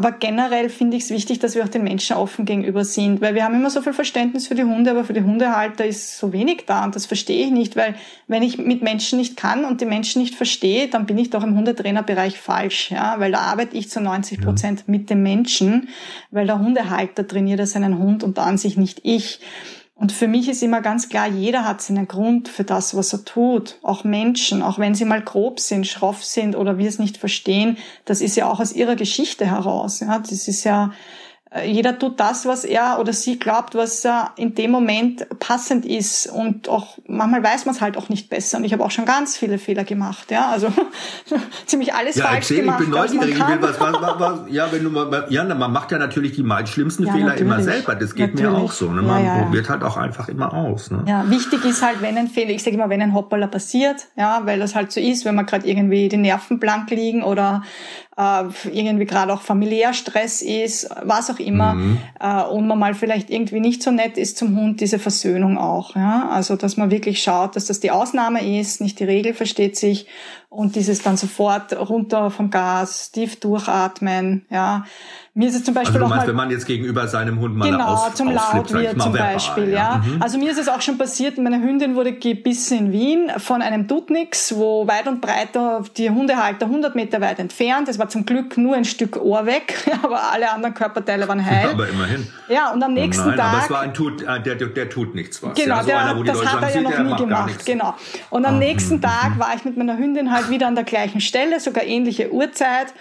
[0.00, 3.34] Aber generell finde ich es wichtig, dass wir auch den Menschen offen gegenüber sind, weil
[3.34, 6.32] wir haben immer so viel Verständnis für die Hunde, aber für die Hundehalter ist so
[6.32, 7.94] wenig da und das verstehe ich nicht, weil
[8.26, 11.44] wenn ich mit Menschen nicht kann und die Menschen nicht verstehe, dann bin ich doch
[11.44, 14.84] im Hundetrainerbereich falsch, ja, weil da arbeite ich zu 90 Prozent ja.
[14.86, 15.90] mit dem Menschen,
[16.30, 19.40] weil der Hundehalter trainiert seinen Hund und an sich nicht ich.
[20.00, 23.22] Und für mich ist immer ganz klar, jeder hat seinen Grund für das, was er
[23.26, 23.76] tut.
[23.82, 27.76] Auch Menschen, auch wenn sie mal grob sind, schroff sind oder wir es nicht verstehen,
[28.06, 30.00] das ist ja auch aus ihrer Geschichte heraus.
[30.00, 30.92] Ja, das ist ja,
[31.64, 36.28] jeder tut das, was er oder sie glaubt, was er in dem Moment passend ist.
[36.28, 38.58] Und auch manchmal weiß man es halt auch nicht besser.
[38.58, 40.30] Und ich habe auch schon ganz viele Fehler gemacht.
[40.30, 40.68] Ja, also
[41.66, 42.80] ziemlich alles ja, falsch erzähl, gemacht.
[42.80, 43.30] Ich bin neugierig.
[43.30, 46.32] Ich will was, was, was, was, ja, wenn du mal, ja, man macht ja natürlich
[46.32, 47.42] die schlimmsten ja, Fehler natürlich.
[47.42, 47.96] immer selber.
[47.96, 48.52] Das geht natürlich.
[48.52, 48.92] mir auch so.
[48.92, 49.02] Ne?
[49.02, 50.92] Man ja, probiert halt auch einfach immer aus.
[50.92, 51.02] Ne?
[51.08, 54.42] Ja, wichtig ist halt, wenn ein Fehler, ich sage immer, wenn ein Hopperler passiert, ja,
[54.44, 57.64] weil das halt so ist, wenn man gerade irgendwie die Nerven blank liegen oder
[58.20, 61.98] äh, irgendwie gerade auch familiär Stress ist, was auch immer, mhm.
[62.20, 65.96] äh, und man mal vielleicht irgendwie nicht so nett ist zum Hund, diese Versöhnung auch.
[65.96, 66.28] Ja?
[66.30, 70.06] Also dass man wirklich schaut, dass das die Ausnahme ist, nicht die Regel versteht sich
[70.50, 74.84] und dieses dann sofort runter vom Gas, tief durchatmen, ja.
[75.32, 77.38] Mir ist es zum Beispiel also du meinst, auch mal, wenn man jetzt gegenüber seinem
[77.38, 79.74] Hund mal genau, aus, zum laut wird zum verbal, Beispiel, ja.
[79.74, 80.02] ja.
[80.04, 80.20] Mhm.
[80.20, 83.86] Also mir ist es auch schon passiert, meine Hündin wurde gebissen in Wien von einem
[83.86, 85.50] Dudnix, wo weit und breit
[85.96, 87.88] die Hundehalter 100 Meter weit entfernt.
[87.88, 91.68] Es war zum Glück nur ein Stück Ohr weg, aber alle anderen Körperteile waren heil.
[91.70, 92.26] aber immerhin.
[92.48, 93.52] Ja, und am nächsten oh nein, Tag.
[93.52, 95.54] Aber es war ein Tut, äh, der, der, tut nichts was.
[95.54, 97.64] Genau, ja, so der, einer, das Leute hat er ja noch nie gemacht.
[97.64, 97.94] Genau.
[98.30, 100.84] Und am oh, nächsten mh, Tag war ich mit meiner Hündin halt wieder an der
[100.84, 102.94] gleichen Stelle, sogar ähnliche Uhrzeit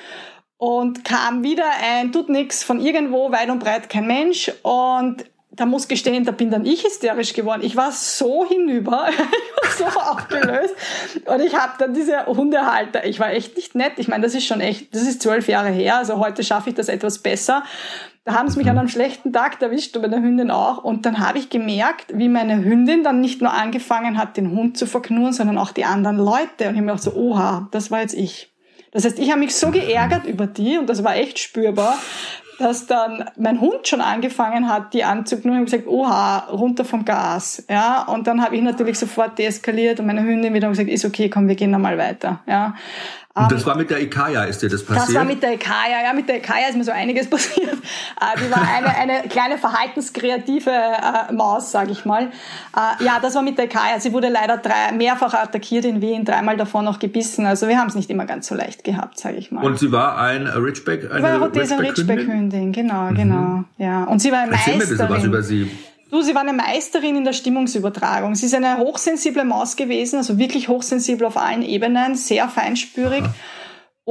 [0.58, 5.66] und kam wieder ein tut nix von irgendwo, weit und breit kein Mensch und da
[5.66, 7.62] muss gestehen, da bin dann ich hysterisch geworden.
[7.64, 9.10] Ich war so hinüber,
[9.64, 10.76] ich war so aufgelöst.
[11.26, 13.94] Und ich habe dann diese Hundehalter, ich war echt nicht nett.
[13.98, 16.76] Ich meine, das ist schon echt, das ist zwölf Jahre her, also heute schaffe ich
[16.76, 17.64] das etwas besser.
[18.26, 20.84] Da haben sie mich an einem schlechten Tag erwischt und meine Hündin auch.
[20.84, 24.78] Und dann habe ich gemerkt, wie meine Hündin dann nicht nur angefangen hat, den Hund
[24.78, 26.46] zu verknurren, sondern auch die anderen Leute.
[26.50, 28.52] Und ich habe mir gedacht so, oha, das war jetzt ich.
[28.92, 31.98] Das heißt, ich habe mich so geärgert über die, und das war echt spürbar,
[32.60, 37.66] dass dann mein Hund schon angefangen hat, die anzuknurren und gesagt, oha, runter vom Gas.
[37.70, 41.30] Ja, und dann habe ich natürlich sofort deeskaliert und meine Hündin wieder gesagt, ist okay,
[41.30, 42.42] komm, wir gehen nochmal weiter.
[42.48, 42.76] Ja,
[43.44, 45.10] und das war mit der Ikaya, ist dir das passiert?
[45.10, 47.74] Das war mit der Ikaya, ja, mit der Ikaya ist mir so einiges passiert.
[47.74, 52.24] Äh, die war eine, eine kleine verhaltenskreative äh, Maus, sage ich mal.
[52.24, 54.00] Äh, ja, das war mit der Ikaya.
[54.00, 57.46] Sie wurde leider drei, mehrfach attackiert in Wien, dreimal davon noch gebissen.
[57.46, 59.64] Also wir haben es nicht immer ganz so leicht gehabt, sage ich mal.
[59.64, 61.86] Und sie war ein Ridgeback, eine war Ridgeback-Hündin?
[61.86, 63.16] Ridgeback-Hündin, genau, mhm.
[63.16, 63.64] genau.
[63.78, 64.04] Ja.
[64.06, 64.78] Und sie war Erzähl Meisterin.
[64.78, 65.72] mir ein bisschen was über sie.
[66.12, 68.34] Du, sie war eine Meisterin in der Stimmungsübertragung.
[68.34, 73.24] Sie ist eine hochsensible Maus gewesen, also wirklich hochsensibel auf allen Ebenen, sehr feinspürig.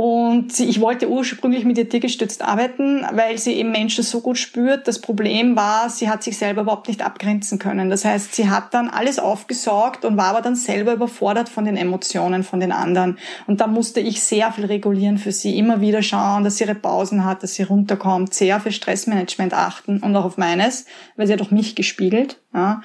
[0.01, 4.87] Und ich wollte ursprünglich mit ihr tiergestützt arbeiten, weil sie eben Menschen so gut spürt.
[4.87, 7.91] Das Problem war, sie hat sich selber überhaupt nicht abgrenzen können.
[7.91, 11.77] Das heißt, sie hat dann alles aufgesaugt und war aber dann selber überfordert von den
[11.77, 13.19] Emotionen von den anderen.
[13.49, 15.59] Und da musste ich sehr viel regulieren für sie.
[15.59, 19.99] Immer wieder schauen, dass sie ihre Pausen hat, dass sie runterkommt, sehr für Stressmanagement achten
[19.99, 22.41] und auch auf meines, weil sie hat auch mich gespiegelt.
[22.55, 22.83] Ja.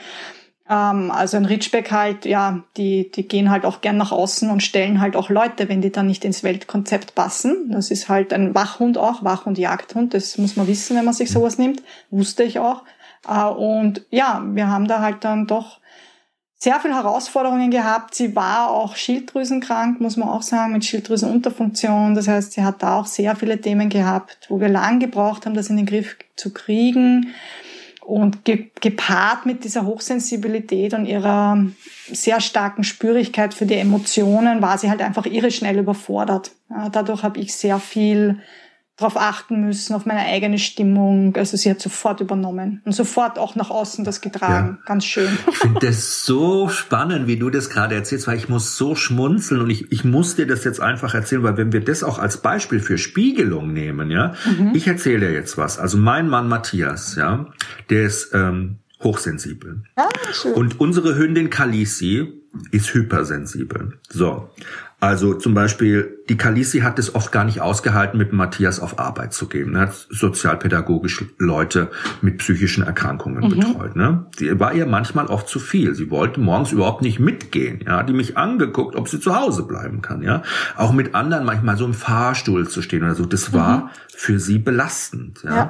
[0.73, 4.63] Ähm, also ein Ridgeback halt, ja, die, die gehen halt auch gern nach außen und
[4.63, 7.69] stellen halt auch Leute, wenn die dann nicht ins Weltkonzept passen.
[7.71, 10.15] Das ist halt ein Wachhund auch, Wach- und Jagdhund.
[10.15, 11.83] Das muss man wissen, wenn man sich sowas nimmt.
[12.09, 12.83] Wusste ich auch.
[13.27, 15.79] Äh, und ja, wir haben da halt dann doch
[16.57, 18.15] sehr viele Herausforderungen gehabt.
[18.15, 22.15] Sie war auch schilddrüsenkrank, muss man auch sagen, mit Schilddrüsenunterfunktion.
[22.15, 25.55] Das heißt, sie hat da auch sehr viele Themen gehabt, wo wir lang gebraucht haben,
[25.55, 27.33] das in den Griff zu kriegen.
[28.05, 31.65] Und ge gepaart mit dieser Hochsensibilität und ihrer
[32.11, 36.51] sehr starken Spürigkeit für die Emotionen war sie halt einfach irre schnell überfordert.
[36.69, 38.39] Ja, dadurch habe ich sehr viel
[38.95, 41.35] darauf achten müssen, auf meine eigene Stimmung.
[41.35, 44.77] Also sie hat sofort übernommen und sofort auch nach außen das getragen.
[44.79, 44.85] Ja.
[44.85, 45.35] Ganz schön.
[45.49, 49.61] Ich finde das so spannend, wie du das gerade erzählst, weil ich muss so schmunzeln
[49.61, 52.37] und ich, ich muss dir das jetzt einfach erzählen, weil wenn wir das auch als
[52.37, 54.73] Beispiel für Spiegelung nehmen, ja, mhm.
[54.75, 55.79] ich erzähle dir jetzt was.
[55.79, 57.47] Also mein Mann Matthias, ja,
[57.89, 59.83] der ist ähm, hochsensibel.
[59.95, 60.53] Ah, schön.
[60.53, 63.93] Und unsere Hündin Kalisi ist hypersensibel.
[64.09, 64.49] So.
[65.03, 69.33] Also zum Beispiel, die Kalisi hat es oft gar nicht ausgehalten, mit Matthias auf Arbeit
[69.33, 69.75] zu gehen.
[69.75, 73.49] Er hat sozialpädagogisch Leute mit psychischen Erkrankungen mhm.
[73.49, 73.97] betreut.
[73.97, 74.27] Ne?
[74.37, 75.93] Sie war ihr manchmal oft zu viel.
[75.93, 77.83] Sie wollte morgens überhaupt nicht mitgehen.
[77.85, 80.21] Ja, die mich angeguckt, ob sie zu Hause bleiben kann.
[80.21, 80.41] Ja,
[80.77, 83.25] auch mit anderen manchmal so im Fahrstuhl zu stehen oder so.
[83.25, 83.89] Das war mhm.
[84.15, 85.43] für sie belastend.
[85.43, 85.53] Ja?
[85.53, 85.69] ja.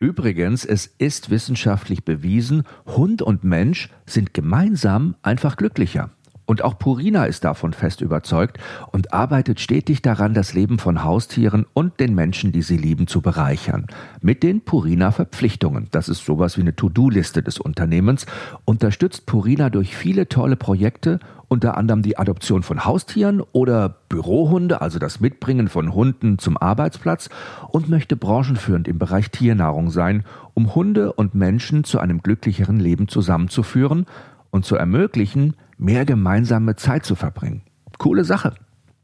[0.00, 6.10] Übrigens, es ist wissenschaftlich bewiesen, Hund und Mensch sind gemeinsam einfach glücklicher.
[6.46, 8.58] Und auch Purina ist davon fest überzeugt
[8.92, 13.20] und arbeitet stetig daran, das Leben von Haustieren und den Menschen, die sie lieben, zu
[13.20, 13.88] bereichern.
[14.22, 18.24] Mit den Purina-Verpflichtungen, das ist sowas wie eine To-Do-Liste des Unternehmens,
[18.64, 24.98] unterstützt Purina durch viele tolle Projekte unter anderem die Adoption von Haustieren oder Bürohunde, also
[24.98, 27.30] das Mitbringen von Hunden zum Arbeitsplatz
[27.68, 33.08] und möchte branchenführend im Bereich Tiernahrung sein, um Hunde und Menschen zu einem glücklicheren Leben
[33.08, 34.06] zusammenzuführen
[34.50, 37.62] und zu ermöglichen, mehr gemeinsame Zeit zu verbringen.
[37.98, 38.54] Coole Sache.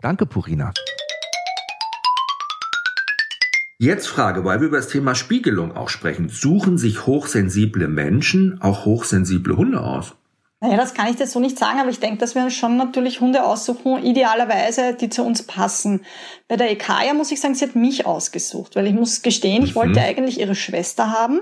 [0.01, 0.73] Danke, Purina.
[3.79, 6.29] Jetzt Frage, weil wir über das Thema Spiegelung auch sprechen.
[6.29, 10.15] Suchen sich hochsensible Menschen auch hochsensible Hunde aus?
[10.65, 12.79] Naja, das kann ich jetzt so nicht sagen, aber ich denke, dass wir uns schon
[12.79, 16.07] natürlich Hunde aussuchen, idealerweise, die zu uns passen.
[16.49, 19.73] Bei der Ekaya muss ich sagen, sie hat mich ausgesucht, weil ich muss gestehen, ich
[19.73, 19.75] mhm.
[19.75, 21.41] wollte eigentlich ihre Schwester haben,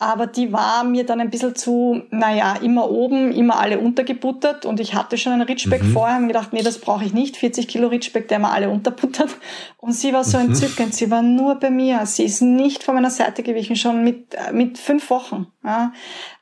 [0.00, 4.78] aber die war mir dann ein bisschen zu, naja, immer oben, immer alle untergebuttert und
[4.78, 5.92] ich hatte schon einen Ritschbeck mhm.
[5.92, 9.30] vorher und gedacht, nee, das brauche ich nicht, 40 Kilo Ritschbeck, der immer alle unterbuttert
[9.78, 10.46] und sie war so mhm.
[10.46, 14.36] entzückend, sie war nur bei mir, sie ist nicht von meiner Seite gewichen, schon mit,
[14.52, 15.48] mit fünf Wochen.
[15.64, 15.92] Ja.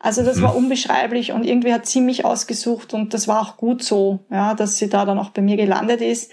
[0.00, 0.42] Also das mhm.
[0.42, 4.54] war unbeschreiblich und irgendwie hat sie mich ausgesucht und das war auch gut so, ja,
[4.54, 6.30] dass sie da dann auch bei mir gelandet ist.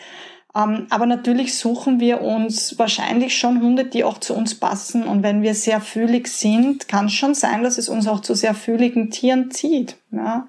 [0.55, 5.03] Ähm, aber natürlich suchen wir uns wahrscheinlich schon Hunde, die auch zu uns passen.
[5.03, 8.35] Und wenn wir sehr fühlig sind, kann es schon sein, dass es uns auch zu
[8.35, 9.97] sehr fühligen Tieren zieht.
[10.13, 10.45] Ja.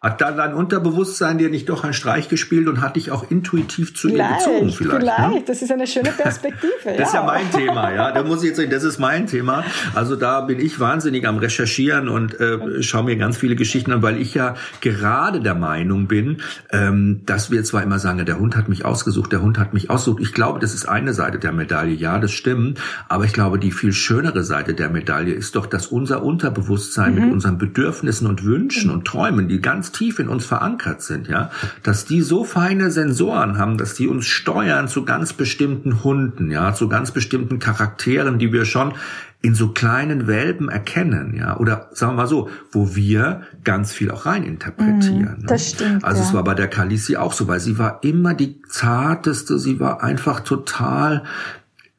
[0.00, 3.94] Hat da dein Unterbewusstsein dir nicht doch einen Streich gespielt und hat dich auch intuitiv
[3.94, 4.96] zu vielleicht, ihr gezogen vielleicht?
[5.02, 5.42] Vielleicht, ne?
[5.46, 6.72] das ist eine schöne Perspektive.
[6.84, 7.04] das ja.
[7.04, 8.10] ist ja mein Thema, ja.
[8.10, 9.64] Da muss ich jetzt sagen, das ist mein Thema.
[9.94, 14.02] Also da bin ich wahnsinnig am Recherchieren und äh, schaue mir ganz viele Geschichten an,
[14.02, 16.38] weil ich ja gerade der Meinung bin,
[16.70, 19.90] ähm, dass wir zwar immer sagen, der Hund hat mich ausgesucht, der Hund hat mich
[19.90, 20.22] ausgesucht.
[20.22, 22.80] Ich glaube, das ist eine Seite der Medaille, ja, das stimmt.
[23.10, 27.20] Aber ich glaube, die viel schönere Seite der Medaille ist doch, dass unser Unterbewusstsein mhm.
[27.20, 28.94] mit unseren Bedürfnissen und Wünschen mhm.
[28.94, 31.50] und Träumen, die ganz tief in uns verankert sind, ja,
[31.82, 36.74] dass die so feine Sensoren haben, dass die uns steuern zu ganz bestimmten Hunden, ja,
[36.74, 38.94] zu ganz bestimmten Charakteren, die wir schon
[39.42, 44.12] in so kleinen Welpen erkennen, ja, oder sagen wir mal so, wo wir ganz viel
[44.12, 45.40] auch reininterpretieren.
[45.42, 46.04] Mm, das stimmt.
[46.04, 46.28] Also ja.
[46.28, 50.02] es war bei der Kalisi auch so, weil sie war immer die zarteste, sie war
[50.02, 51.24] einfach total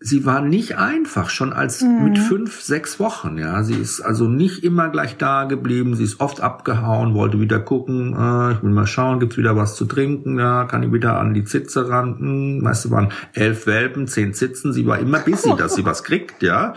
[0.03, 2.03] sie war nicht einfach, schon als mhm.
[2.03, 3.63] mit fünf, sechs Wochen, ja.
[3.63, 8.13] Sie ist also nicht immer gleich da geblieben, sie ist oft abgehauen, wollte wieder gucken,
[8.13, 11.33] äh, ich will mal schauen, gibt's wieder was zu trinken, ja, kann ich wieder an
[11.33, 15.53] die Zitze ran, hm, weißt du, waren elf Welpen, zehn Zitzen, sie war immer busy,
[15.57, 16.73] dass sie was kriegt, ja.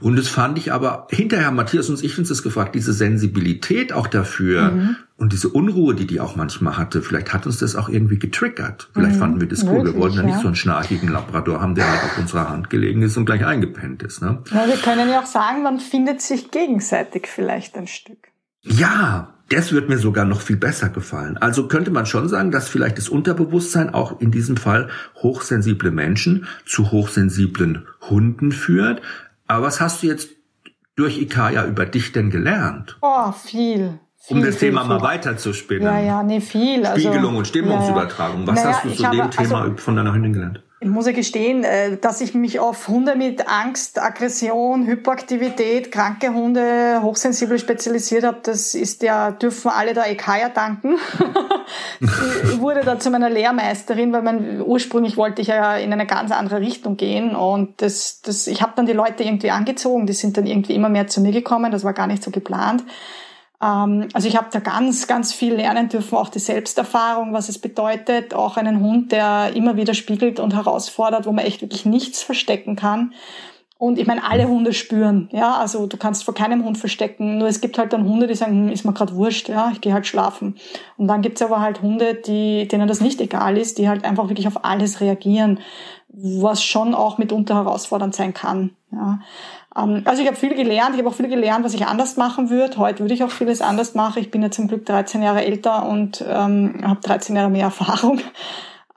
[0.00, 4.06] Und das fand ich aber, hinterher, Matthias und ich uns das gefragt, diese Sensibilität auch
[4.06, 4.96] dafür, mhm.
[5.18, 8.88] Und diese Unruhe, die die auch manchmal hatte, vielleicht hat uns das auch irgendwie getriggert.
[8.92, 9.84] Vielleicht mhm, fanden wir das cool.
[9.84, 13.02] wir wollten ja nicht so einen schnarchigen Labrador haben, der halt auf unserer Hand gelegen
[13.02, 14.22] ist und gleich eingepennt ist.
[14.22, 14.38] Ne?
[14.52, 18.28] Ja, wir können ja auch sagen, man findet sich gegenseitig vielleicht ein Stück.
[18.62, 21.36] Ja, das wird mir sogar noch viel besser gefallen.
[21.36, 26.46] Also könnte man schon sagen, dass vielleicht das Unterbewusstsein auch in diesem Fall hochsensible Menschen
[26.64, 29.02] zu hochsensiblen Hunden führt.
[29.48, 30.28] Aber was hast du jetzt
[30.94, 32.98] durch Ikaya über dich denn gelernt?
[33.02, 34.88] Oh, viel um das viel, Thema viel.
[34.88, 35.84] mal weiterzuspinnen.
[35.84, 36.84] Ja, ja, nee, viel.
[36.84, 38.46] Also, Spiegelung und Stimmungsübertragung.
[38.46, 40.62] Was naja, hast du zu dem habe, Thema also, von deiner Hündin gelernt?
[40.80, 46.32] Ich muss ja gestehen, äh, dass ich mich auf Hunde mit Angst, Aggression, Hyperaktivität, kranke
[46.32, 48.38] Hunde, hochsensibel spezialisiert habe.
[48.44, 50.96] Das ist ja, dürfen alle der Ekaya danken.
[52.00, 56.30] ich wurde da zu meiner Lehrmeisterin, weil man ursprünglich wollte ich ja in eine ganz
[56.30, 57.34] andere Richtung gehen.
[57.34, 60.06] Und das, das, ich habe dann die Leute irgendwie angezogen.
[60.06, 61.72] Die sind dann irgendwie immer mehr zu mir gekommen.
[61.72, 62.84] Das war gar nicht so geplant.
[63.62, 67.58] Ähm, also ich habe da ganz, ganz viel lernen dürfen, auch die Selbsterfahrung, was es
[67.58, 72.22] bedeutet, auch einen Hund, der immer wieder spiegelt und herausfordert, wo man echt wirklich nichts
[72.22, 73.12] verstecken kann.
[73.80, 77.38] Und ich meine, alle Hunde spüren, ja, also du kannst vor keinem Hund verstecken.
[77.38, 79.80] Nur es gibt halt dann Hunde, die sagen, hm, ist mir gerade wurscht, ja, ich
[79.80, 80.56] gehe halt schlafen.
[80.96, 84.28] Und dann gibt's aber halt Hunde, die, denen das nicht egal ist, die halt einfach
[84.28, 85.60] wirklich auf alles reagieren,
[86.08, 88.70] was schon auch mitunter herausfordernd sein kann.
[88.90, 89.20] Ja.
[89.78, 92.50] Ähm, also ich habe viel gelernt, ich habe auch viel gelernt, was ich anders machen
[92.50, 92.78] würde.
[92.78, 94.20] Heute würde ich auch vieles anders machen.
[94.20, 98.20] Ich bin ja zum Glück 13 Jahre älter und ähm, habe 13 Jahre mehr Erfahrung.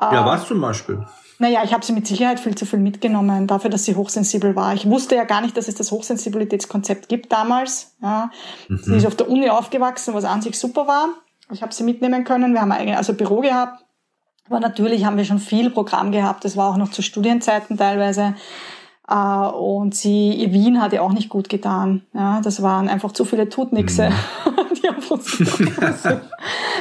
[0.03, 1.05] Ja, was zum Beispiel?
[1.37, 4.73] Naja, ich habe sie mit Sicherheit viel zu viel mitgenommen, dafür, dass sie hochsensibel war.
[4.73, 7.95] Ich wusste ja gar nicht, dass es das Hochsensibilitätskonzept gibt damals.
[8.01, 8.31] Ja.
[8.67, 8.77] Mhm.
[8.77, 11.09] Sie ist auf der Uni aufgewachsen, was an sich super war.
[11.51, 12.53] Ich habe sie mitnehmen können.
[12.53, 13.83] Wir haben ein also Büro gehabt.
[14.47, 16.45] Aber natürlich haben wir schon viel Programm gehabt.
[16.45, 18.33] Das war auch noch zu Studienzeiten teilweise.
[19.11, 22.03] Äh, und sie, Wien hat ihr auch nicht gut getan.
[22.13, 24.75] Ja, das waren einfach zu viele Tutnixe, mhm.
[24.81, 25.37] die auf uns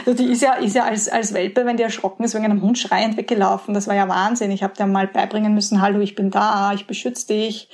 [0.06, 2.62] also die ist ja, ist ja als, als Welpe, wenn die erschrocken ist, wegen einem
[2.62, 3.74] Hund schreiend weggelaufen.
[3.74, 4.52] Das war ja Wahnsinn.
[4.52, 7.68] Ich habe dir mal beibringen müssen, hallo, ich bin da, ich beschütze dich.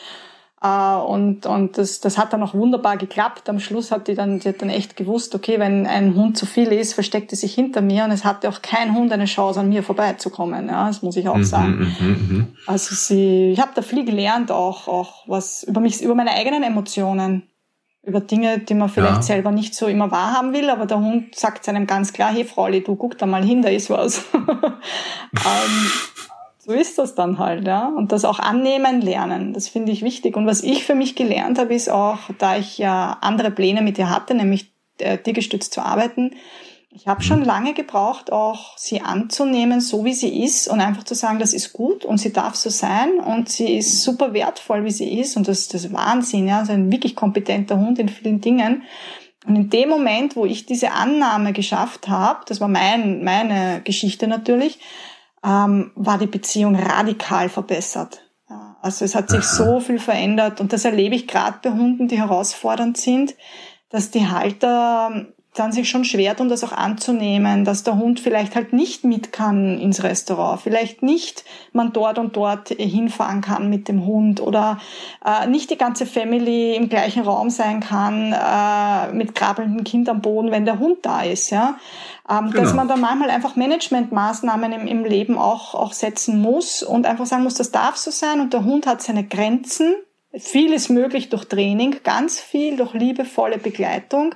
[0.66, 3.48] Äh, und, und das, das hat dann auch wunderbar geklappt.
[3.48, 6.46] Am Schluss hat die dann, die hat dann echt gewusst, okay, wenn ein Hund zu
[6.46, 9.60] viel ist, versteckt sie sich hinter mir und es hatte auch kein Hund eine Chance,
[9.60, 10.68] an mir vorbeizukommen.
[10.68, 11.94] Ja, das muss ich auch mhm, sagen.
[11.98, 16.14] Mhm, mhm, also sie, ich habe da viel gelernt, auch, auch was über mich, über
[16.14, 17.44] meine eigenen Emotionen
[18.02, 19.22] über Dinge, die man vielleicht ja.
[19.22, 22.80] selber nicht so immer wahrhaben will, aber der Hund sagt einem ganz klar, hey Frauli,
[22.84, 24.24] du guck da mal hin, da ist was.
[24.34, 25.90] ähm,
[26.66, 27.86] so ist das dann halt, ja.
[27.86, 30.36] Und das auch annehmen lernen, das finde ich wichtig.
[30.36, 33.98] Und was ich für mich gelernt habe, ist auch, da ich ja andere Pläne mit
[33.98, 36.32] ihr hatte, nämlich äh, tiergestützt zu arbeiten,
[36.98, 41.14] Ich habe schon lange gebraucht, auch sie anzunehmen, so wie sie ist und einfach zu
[41.14, 44.90] sagen, das ist gut und sie darf so sein und sie ist super wertvoll, wie
[44.90, 48.40] sie ist und das, das ist Wahnsinn, ja, also ein wirklich kompetenter Hund in vielen
[48.40, 48.82] Dingen.
[49.46, 54.26] Und in dem Moment, wo ich diese Annahme geschafft habe, das war mein, meine Geschichte
[54.26, 54.78] natürlich,
[55.46, 58.22] ähm, war die Beziehung radikal verbessert.
[58.50, 62.08] Ja, also es hat sich so viel verändert und das erlebe ich gerade bei Hunden,
[62.08, 63.34] die herausfordernd sind,
[63.88, 65.26] dass die Halter
[65.58, 69.32] dann sich schon schwer tun, das auch anzunehmen, dass der Hund vielleicht halt nicht mit
[69.32, 74.78] kann ins Restaurant, vielleicht nicht man dort und dort hinfahren kann mit dem Hund oder
[75.24, 80.20] äh, nicht die ganze Family im gleichen Raum sein kann äh, mit krabbelndem Kind am
[80.20, 81.76] Boden, wenn der Hund da ist, ja.
[82.28, 82.62] Ähm, genau.
[82.62, 87.26] Dass man da manchmal einfach Managementmaßnahmen im, im Leben auch, auch setzen muss und einfach
[87.26, 89.94] sagen muss, das darf so sein und der Hund hat seine Grenzen.
[90.32, 94.34] Viel ist möglich durch Training, ganz viel durch liebevolle Begleitung.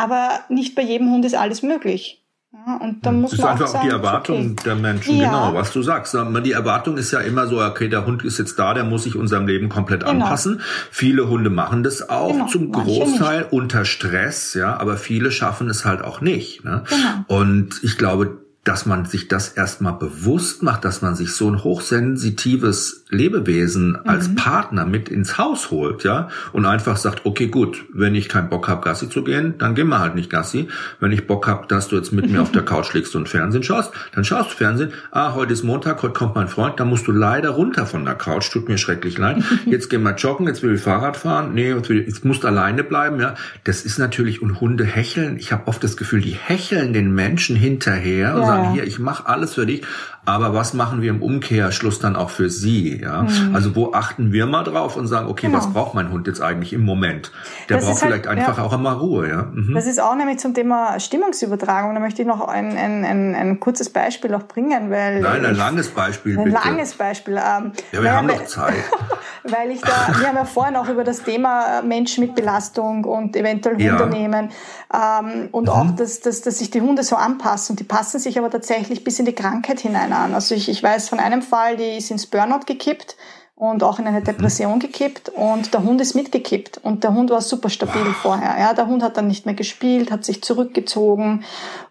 [0.00, 2.16] Aber nicht bei jedem Hund ist alles möglich.
[2.52, 4.56] Ja, und dann muss das man ist einfach auch, sagen, die Erwartung okay.
[4.64, 5.28] der Menschen, ja.
[5.28, 6.16] genau, was du sagst.
[6.44, 9.14] Die Erwartung ist ja immer so, okay, der Hund ist jetzt da, der muss sich
[9.14, 10.24] unserem Leben komplett genau.
[10.24, 10.60] anpassen.
[10.90, 12.46] Viele Hunde machen das auch genau.
[12.46, 16.64] zum Großteil unter Stress, ja, aber viele schaffen es halt auch nicht.
[16.64, 16.82] Ne?
[16.88, 17.40] Genau.
[17.40, 21.64] Und ich glaube, dass man sich das erstmal bewusst macht, dass man sich so ein
[21.64, 23.98] hochsensitives Lebewesen mhm.
[24.04, 28.50] als Partner mit ins Haus holt, ja, und einfach sagt, okay, gut, wenn ich keinen
[28.50, 30.68] Bock habe, Gassi zu gehen, dann gehen wir halt nicht Gassi.
[31.00, 33.62] Wenn ich Bock habe, dass du jetzt mit mir auf der Couch liegst und Fernsehen
[33.62, 34.92] schaust, dann schaust du Fernsehen.
[35.10, 38.14] Ah, heute ist Montag, heute kommt mein Freund, dann musst du leider runter von der
[38.14, 39.42] Couch, tut mir schrecklich leid.
[39.66, 43.20] Jetzt gehen wir joggen, jetzt will ich Fahrrad fahren, nee, jetzt musst du alleine bleiben,
[43.20, 43.34] ja.
[43.64, 47.56] Das ist natürlich, und Hunde hecheln, ich habe oft das Gefühl, die hecheln den Menschen
[47.56, 49.82] hinterher ja sagen, hier, ich mache alles für dich,
[50.30, 53.00] aber was machen wir im Umkehrschluss dann auch für sie?
[53.00, 53.22] Ja?
[53.22, 53.54] Mhm.
[53.54, 55.58] Also wo achten wir mal drauf und sagen, okay, genau.
[55.58, 57.32] was braucht mein Hund jetzt eigentlich im Moment?
[57.68, 58.64] Der das braucht halt, vielleicht einfach ja.
[58.64, 59.28] auch einmal Ruhe.
[59.28, 59.48] Ja?
[59.52, 59.74] Mhm.
[59.74, 61.94] Das ist auch nämlich zum Thema Stimmungsübertragung.
[61.94, 65.56] Da möchte ich noch ein, ein, ein, ein kurzes Beispiel auch bringen, weil nein, ein
[65.56, 66.38] langes Beispiel.
[66.38, 66.56] Ein bitte.
[66.64, 67.34] langes Beispiel.
[67.34, 68.74] Ähm, ja, wir haben noch Zeit.
[69.44, 73.36] weil ich da, wir haben ja vorhin auch über das Thema Menschen mit Belastung und
[73.36, 74.06] eventuell Hunde ja.
[74.06, 74.50] nehmen
[74.92, 75.70] ähm, und mhm.
[75.70, 77.76] auch, dass, dass, dass sich die Hunde so anpassen.
[77.76, 80.19] Die passen sich aber tatsächlich bis in die Krankheit hinein an.
[80.34, 83.16] Also ich, ich weiß von einem Fall, die ist ins Burnout gekippt
[83.54, 87.42] und auch in eine Depression gekippt und der Hund ist mitgekippt und der Hund war
[87.42, 88.16] super stabil wow.
[88.16, 88.58] vorher.
[88.58, 91.44] Ja, der Hund hat dann nicht mehr gespielt, hat sich zurückgezogen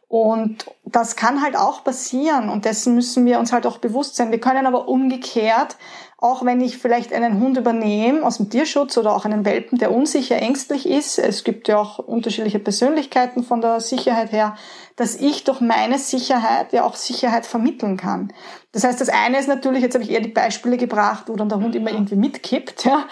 [0.08, 4.32] und das kann halt auch passieren und dessen müssen wir uns halt auch bewusst sein.
[4.32, 5.78] Wir können aber umgekehrt
[6.22, 9.94] auch wenn ich vielleicht einen Hund übernehme aus dem Tierschutz oder auch einen Welpen, der
[9.94, 14.58] unsicher, ängstlich ist, es gibt ja auch unterschiedliche Persönlichkeiten von der Sicherheit her,
[14.98, 18.34] dass ich durch meine Sicherheit ja auch Sicherheit vermitteln kann.
[18.74, 21.48] Das heißt, das eine ist natürlich, jetzt habe ich eher die Beispiele gebracht, wo dann
[21.48, 23.06] der Hund immer irgendwie mitkippt, ja.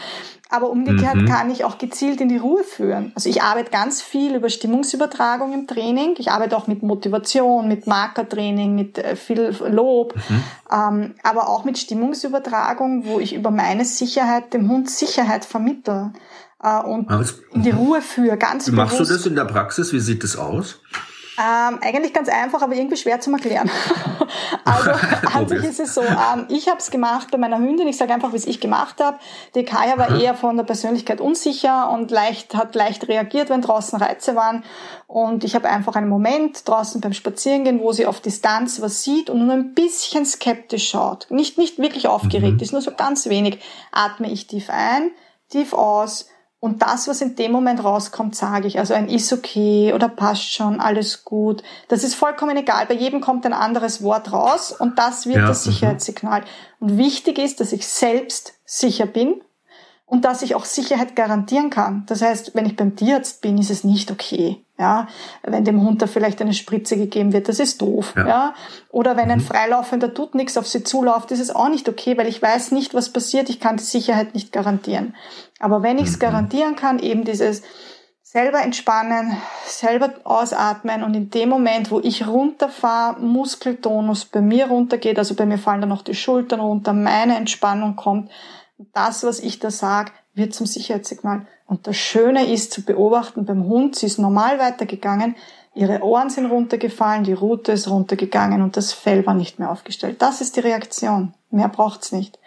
[0.50, 1.26] Aber umgekehrt mhm.
[1.26, 3.12] kann ich auch gezielt in die Ruhe führen.
[3.16, 6.16] Also ich arbeite ganz viel über Stimmungsübertragung im Training.
[6.18, 10.44] Ich arbeite auch mit Motivation, mit Markertraining, mit äh, viel Lob, mhm.
[10.72, 16.14] ähm, aber auch mit Stimmungsübertragung, wo ich über meine Sicherheit dem Hund Sicherheit vermittle
[16.64, 17.10] äh, und
[17.54, 18.38] in die Ruhe führe.
[18.38, 19.92] Ganz Wie machst du das in der Praxis?
[19.92, 20.80] Wie sieht das aus?
[21.40, 23.70] Ähm, eigentlich ganz einfach, aber irgendwie schwer zu erklären.
[24.66, 24.92] also
[25.34, 28.12] an sich ist es so, ähm, ich habe es gemacht bei meiner Hündin, ich sage
[28.12, 29.20] einfach, wie es ich gemacht habe.
[29.54, 34.00] Die Kaya war eher von der Persönlichkeit unsicher und leicht hat leicht reagiert, wenn draußen
[34.00, 34.64] Reize waren.
[35.06, 39.30] Und ich habe einfach einen Moment draußen beim Spazierengehen, wo sie auf Distanz was sieht
[39.30, 41.28] und nur ein bisschen skeptisch schaut.
[41.30, 42.62] Nicht, nicht wirklich aufgeregt mhm.
[42.62, 43.60] ist, nur so ganz wenig.
[43.92, 45.12] Atme ich tief ein,
[45.50, 48.80] tief aus und das, was in dem Moment rauskommt, sage ich.
[48.80, 51.62] Also ein ist okay oder passt schon, alles gut.
[51.88, 52.88] Das ist vollkommen egal.
[52.88, 55.72] Bei jedem kommt ein anderes Wort raus und das wird ja, das mhm.
[55.72, 56.44] Sicherheitssignal.
[56.80, 59.42] Und wichtig ist, dass ich selbst sicher bin
[60.08, 62.04] und dass ich auch Sicherheit garantieren kann.
[62.08, 64.64] Das heißt, wenn ich beim Tierarzt bin, ist es nicht okay.
[64.80, 65.08] Ja,
[65.44, 68.14] wenn dem Hund da vielleicht eine Spritze gegeben wird, das ist doof.
[68.16, 68.28] Ja.
[68.28, 68.54] ja?
[68.90, 69.44] Oder wenn ein mhm.
[69.44, 72.94] Freilaufender tut nichts auf sie zulauft, ist es auch nicht okay, weil ich weiß nicht,
[72.94, 73.50] was passiert.
[73.50, 75.16] Ich kann die Sicherheit nicht garantieren.
[75.60, 76.20] Aber wenn ich es mhm.
[76.20, 77.64] garantieren kann, eben dieses
[78.22, 85.18] selber entspannen, selber ausatmen und in dem Moment, wo ich runterfahre, Muskeltonus bei mir runtergeht,
[85.18, 88.30] also bei mir fallen dann noch die Schultern runter, meine Entspannung kommt,
[88.94, 91.48] das, was ich da sage, wird zum Sicherheitssignal.
[91.66, 95.36] Und das Schöne ist zu beobachten beim Hund, sie ist normal weitergegangen,
[95.74, 100.22] ihre Ohren sind runtergefallen, die Rute ist runtergegangen und das Fell war nicht mehr aufgestellt.
[100.22, 101.34] Das ist die Reaktion.
[101.50, 102.40] Mehr braucht's nicht.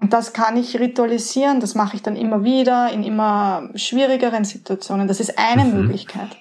[0.00, 5.08] Und das kann ich ritualisieren, das mache ich dann immer wieder in immer schwierigeren Situationen.
[5.08, 5.80] Das ist eine mhm.
[5.80, 6.36] Möglichkeit.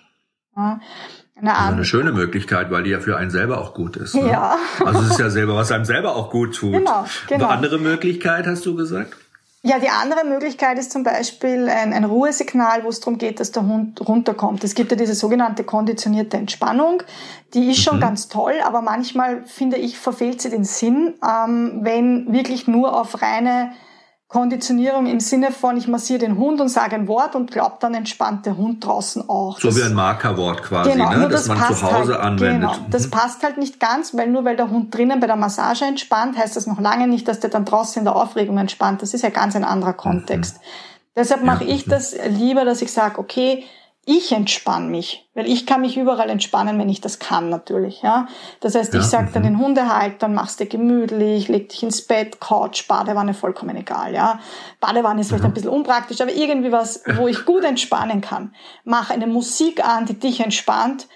[0.56, 0.80] Ja.
[1.40, 4.16] Eine, also eine schöne Möglichkeit, weil die ja für einen selber auch gut ist.
[4.16, 4.28] Ne?
[4.28, 4.58] Ja.
[4.84, 6.74] Also es ist ja selber, was einem selber auch gut tut.
[6.74, 7.46] Genau, genau.
[7.46, 9.16] Eine andere Möglichkeit hast du gesagt?
[9.68, 13.52] Ja, die andere Möglichkeit ist zum Beispiel ein, ein Ruhesignal, wo es darum geht, dass
[13.52, 14.64] der Hund runterkommt.
[14.64, 17.04] Es gibt ja diese sogenannte konditionierte Entspannung.
[17.54, 18.02] Die ist schon mhm.
[18.02, 23.22] ganz toll, aber manchmal, finde ich, verfehlt sie den Sinn, ähm, wenn wirklich nur auf
[23.22, 23.74] reine
[24.28, 27.94] Konditionierung im Sinne von, ich massiere den Hund und sage ein Wort und glaubt dann
[27.94, 29.58] entspannt der Hund draußen auch.
[29.58, 31.30] So das, wie ein Markerwort quasi, genau, ne?
[31.30, 32.72] das, das man zu Hause halt, anwendet.
[32.72, 33.12] Genau, das mhm.
[33.12, 36.58] passt halt nicht ganz, weil nur weil der Hund drinnen bei der Massage entspannt, heißt
[36.58, 39.02] das noch lange nicht, dass der dann draußen in der Aufregung entspannt.
[39.02, 40.58] Das ist ja ganz ein anderer Kontext.
[40.58, 40.62] Mhm.
[41.16, 41.74] Deshalb mache ja.
[41.74, 43.64] ich das lieber, dass ich sage, okay,
[44.10, 48.02] ich entspanne mich, weil ich kann mich überall entspannen, wenn ich das kann natürlich.
[48.02, 48.28] Ja,
[48.62, 49.48] das heißt, ja, ich sage dann mhm.
[49.48, 54.14] den Hundehaltern, mach's dir gemütlich, leg dich ins Bett, Couch, Badewanne, vollkommen egal.
[54.14, 54.40] Ja,
[54.80, 58.56] Badewanne ist vielleicht ein bisschen unpraktisch, aber irgendwie was, wo ich gut entspannen kann.
[58.86, 61.08] Mach eine Musik an, die dich entspannt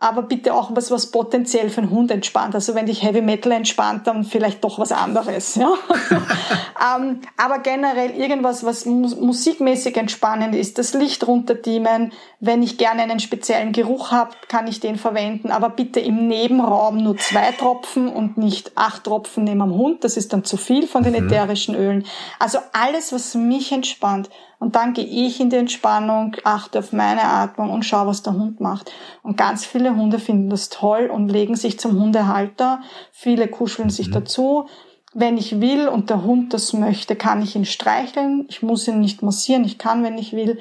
[0.00, 2.54] aber bitte auch was, was potenziell für einen Hund entspannt.
[2.54, 5.56] Also wenn dich Heavy Metal entspannt, dann vielleicht doch was anderes.
[5.56, 5.74] Ja?
[6.96, 12.12] ähm, aber generell irgendwas, was musikmäßig entspannend ist, das Licht runterdiemen.
[12.40, 15.50] Wenn ich gerne einen speziellen Geruch habe, kann ich den verwenden.
[15.50, 20.02] Aber bitte im Nebenraum nur zwei Tropfen und nicht acht Tropfen neben dem Hund.
[20.02, 21.26] Das ist dann zu viel von den mhm.
[21.26, 22.06] ätherischen Ölen.
[22.38, 24.30] Also alles, was mich entspannt.
[24.60, 28.34] Und dann gehe ich in die Entspannung, achte auf meine Atmung und schaue, was der
[28.34, 28.92] Hund macht.
[29.22, 32.82] Und ganz viele Hunde finden das toll und legen sich zum Hundehalter.
[33.10, 34.12] Viele kuscheln sich mhm.
[34.12, 34.66] dazu.
[35.14, 38.44] Wenn ich will und der Hund das möchte, kann ich ihn streicheln.
[38.50, 39.64] Ich muss ihn nicht massieren.
[39.64, 40.58] Ich kann, wenn ich will.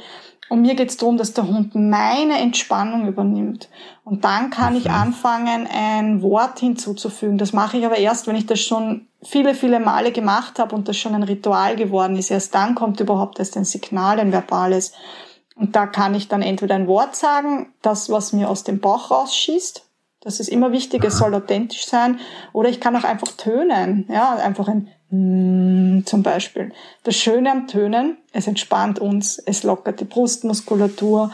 [0.47, 3.67] Und mir geht es darum, dass der Hund meine Entspannung übernimmt.
[4.05, 7.37] Und dann kann ich anfangen, ein Wort hinzuzufügen.
[7.37, 10.87] Das mache ich aber erst, wenn ich das schon viele, viele Male gemacht habe und
[10.87, 12.31] das schon ein Ritual geworden ist.
[12.31, 14.93] Erst dann kommt überhaupt erst ein Signal, ein verbales.
[15.55, 19.11] Und da kann ich dann entweder ein Wort sagen, das, was mir aus dem Bauch
[19.11, 19.85] rausschießt.
[20.21, 22.19] Das ist immer wichtig, es soll authentisch sein.
[22.53, 24.05] Oder ich kann auch einfach tönen.
[24.09, 26.71] Ja, einfach ein Mm, zum Beispiel.
[27.03, 31.31] Das Schöne am Tönen, es entspannt uns, es lockert die Brustmuskulatur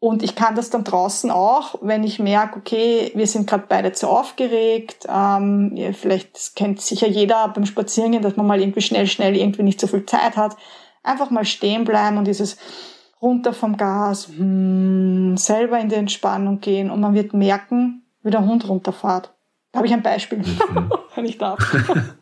[0.00, 3.92] und ich kann das dann draußen auch, wenn ich merke, okay, wir sind gerade beide
[3.92, 5.06] zu aufgeregt.
[5.08, 9.80] Ähm, vielleicht kennt sicher jeder beim Spazierengehen, dass man mal irgendwie schnell, schnell irgendwie nicht
[9.80, 10.56] so viel Zeit hat.
[11.02, 12.58] Einfach mal stehen bleiben und dieses
[13.20, 18.46] runter vom Gas, mm, selber in die Entspannung gehen und man wird merken, wie der
[18.46, 19.34] Hund runterfährt.
[19.72, 20.92] Da habe ich ein Beispiel, mhm.
[21.16, 21.58] wenn ich darf.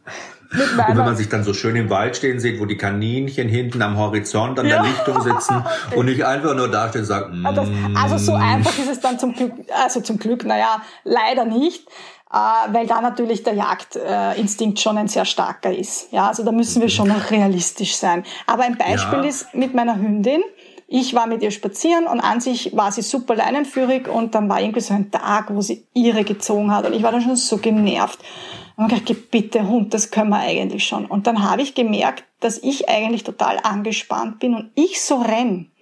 [0.52, 3.82] und wenn man sich dann so schön im Wald stehen sieht, wo die Kaninchen hinten
[3.82, 5.64] am Horizont an der Lichtung sitzen
[5.96, 7.96] und nicht einfach nur da stehen und sagen, mm.
[7.96, 9.52] Also so einfach ist es dann zum Glück,
[9.84, 11.86] also zum Glück, naja, leider nicht.
[12.32, 16.12] Äh, weil da natürlich der Jagdinstinkt schon ein sehr starker ist.
[16.12, 18.24] Ja, also da müssen wir schon noch realistisch sein.
[18.48, 19.24] Aber ein Beispiel ja.
[19.24, 20.42] ist mit meiner Hündin.
[20.88, 24.60] Ich war mit ihr spazieren und an sich war sie super leinenführig und dann war
[24.60, 27.58] irgendwie so ein Tag, wo sie ihre gezogen hat und ich war dann schon so
[27.58, 28.20] genervt.
[28.76, 31.06] Und ich gedacht, bitte Hund, das können wir eigentlich schon.
[31.06, 35.72] Und dann habe ich gemerkt, dass ich eigentlich total angespannt bin und ich so renn.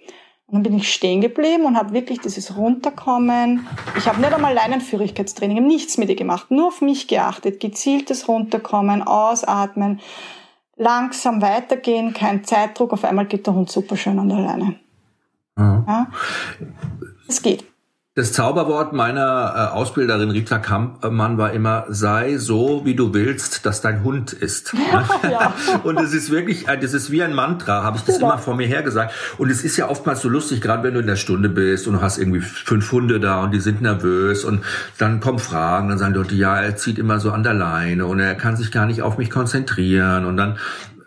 [0.47, 3.67] Und dann bin ich stehen geblieben und habe wirklich dieses Runterkommen.
[3.97, 9.03] Ich habe nicht einmal Leinenführigkeitstraining, nichts mit ihr gemacht, nur auf mich geachtet, gezieltes Runterkommen,
[9.03, 9.99] ausatmen,
[10.77, 12.93] langsam weitergehen, kein Zeitdruck.
[12.93, 14.79] Auf einmal geht der Hund super schön an der Leine.
[15.55, 15.85] Mhm.
[15.87, 16.07] Ja?
[17.27, 17.65] Es geht.
[18.17, 23.81] Das Zauberwort meiner äh, Ausbilderin Rita Kampmann war immer, sei so, wie du willst, dass
[23.81, 24.73] dein Hund ist.
[24.93, 25.53] Ja, ja.
[25.83, 28.29] Und es ist wirklich, das ist wie ein Mantra, habe ich das genau.
[28.29, 29.13] immer vor mir hergesagt.
[29.37, 31.95] Und es ist ja oftmals so lustig, gerade wenn du in der Stunde bist und
[31.95, 34.63] du hast irgendwie fünf Hunde da und die sind nervös und
[34.97, 38.05] dann kommen Fragen, dann sagen die Leute, ja, er zieht immer so an der Leine
[38.05, 40.57] und er kann sich gar nicht auf mich konzentrieren und dann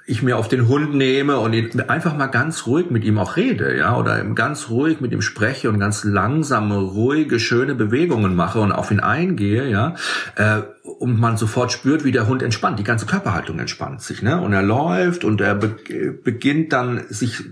[0.09, 3.37] ich mir auf den Hund nehme und ihn einfach mal ganz ruhig mit ihm auch
[3.37, 8.59] rede, ja, oder ganz ruhig mit ihm spreche und ganz langsame, ruhige, schöne Bewegungen mache
[8.59, 9.97] und auf ihn eingehe, ja,
[10.37, 14.41] äh, und man sofort spürt, wie der Hund entspannt, die ganze Körperhaltung entspannt sich, ne,
[14.41, 15.77] und er läuft und er be
[16.25, 17.45] beginnt dann sich,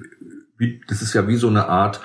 [0.57, 2.00] wie, das ist ja wie so eine Art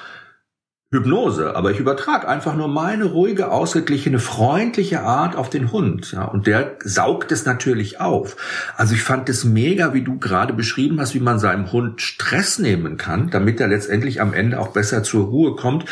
[0.93, 6.11] Hypnose, aber ich übertrage einfach nur meine ruhige, ausgeglichene, freundliche Art auf den Hund.
[6.11, 8.35] Ja, und der saugt es natürlich auf.
[8.75, 12.59] Also ich fand es mega, wie du gerade beschrieben hast, wie man seinem Hund Stress
[12.59, 15.85] nehmen kann, damit er letztendlich am Ende auch besser zur Ruhe kommt.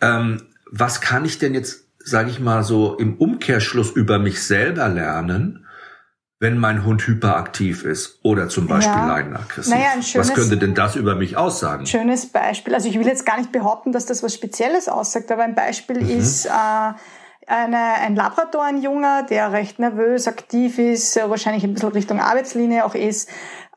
[0.00, 4.88] Ähm, was kann ich denn jetzt, sage ich mal so, im Umkehrschluss über mich selber
[4.88, 5.63] lernen?
[6.40, 9.06] Wenn mein Hund hyperaktiv ist oder zum Beispiel ja.
[9.06, 9.72] leidenaggressiv.
[9.72, 11.86] Naja, schönes, was könnte denn das über mich aussagen?
[11.86, 12.74] Schönes Beispiel.
[12.74, 16.02] Also ich will jetzt gar nicht behaupten, dass das was Spezielles aussagt, aber ein Beispiel
[16.02, 16.10] mhm.
[16.10, 16.50] ist äh,
[17.46, 22.84] eine, ein Labrador, ein Junger, der recht nervös, aktiv ist, wahrscheinlich ein bisschen Richtung Arbeitslinie
[22.84, 23.30] auch ist,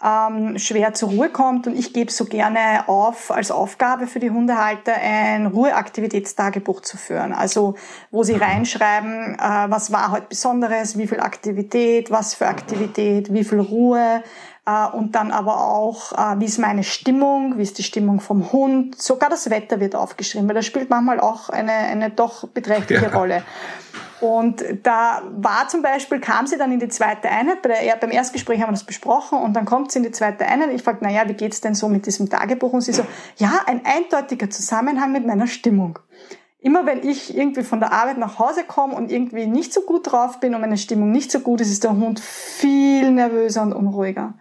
[0.04, 1.68] ähm, schwer zur Ruhe kommt.
[1.68, 7.34] Und ich gebe so gerne auf, als Aufgabe für die Hundehalter ein Ruheaktivitätstagebuch zu führen.
[7.34, 7.76] Also
[8.12, 13.43] wo sie reinschreiben, äh, was war heute Besonderes, wie viel Aktivität, was für Aktivität, wie
[13.43, 14.24] viel Ruhe,
[14.93, 19.01] und dann aber auch, äh, wie ist meine Stimmung, wie ist die Stimmung vom Hund,
[19.01, 23.18] sogar das Wetter wird aufgeschrieben, weil das spielt manchmal auch eine, eine doch beträchtliche ja.
[23.18, 23.43] Rolle.
[24.20, 28.11] Und da war zum Beispiel, kam sie dann in die zweite Einheit, bei der, beim
[28.11, 30.72] Erstgespräch haben wir das besprochen und dann kommt sie in die zweite Einheit.
[30.74, 32.74] Ich frage, naja, wie geht's denn so mit diesem Tagebuch?
[32.74, 33.05] Und sie so,
[33.38, 35.99] ja, ein eindeutiger Zusammenhang mit meiner Stimmung.
[36.59, 40.11] Immer wenn ich irgendwie von der Arbeit nach Hause komme und irgendwie nicht so gut
[40.11, 43.74] drauf bin und meine Stimmung nicht so gut ist, ist der Hund viel nervöser und
[43.74, 44.34] unruhiger.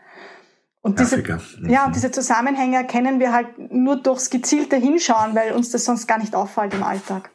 [0.86, 1.68] Und diese, mhm.
[1.68, 6.06] ja, und diese Zusammenhänge erkennen wir halt nur durchs gezielte Hinschauen, weil uns das sonst
[6.06, 7.30] gar nicht auffällt im Alltag.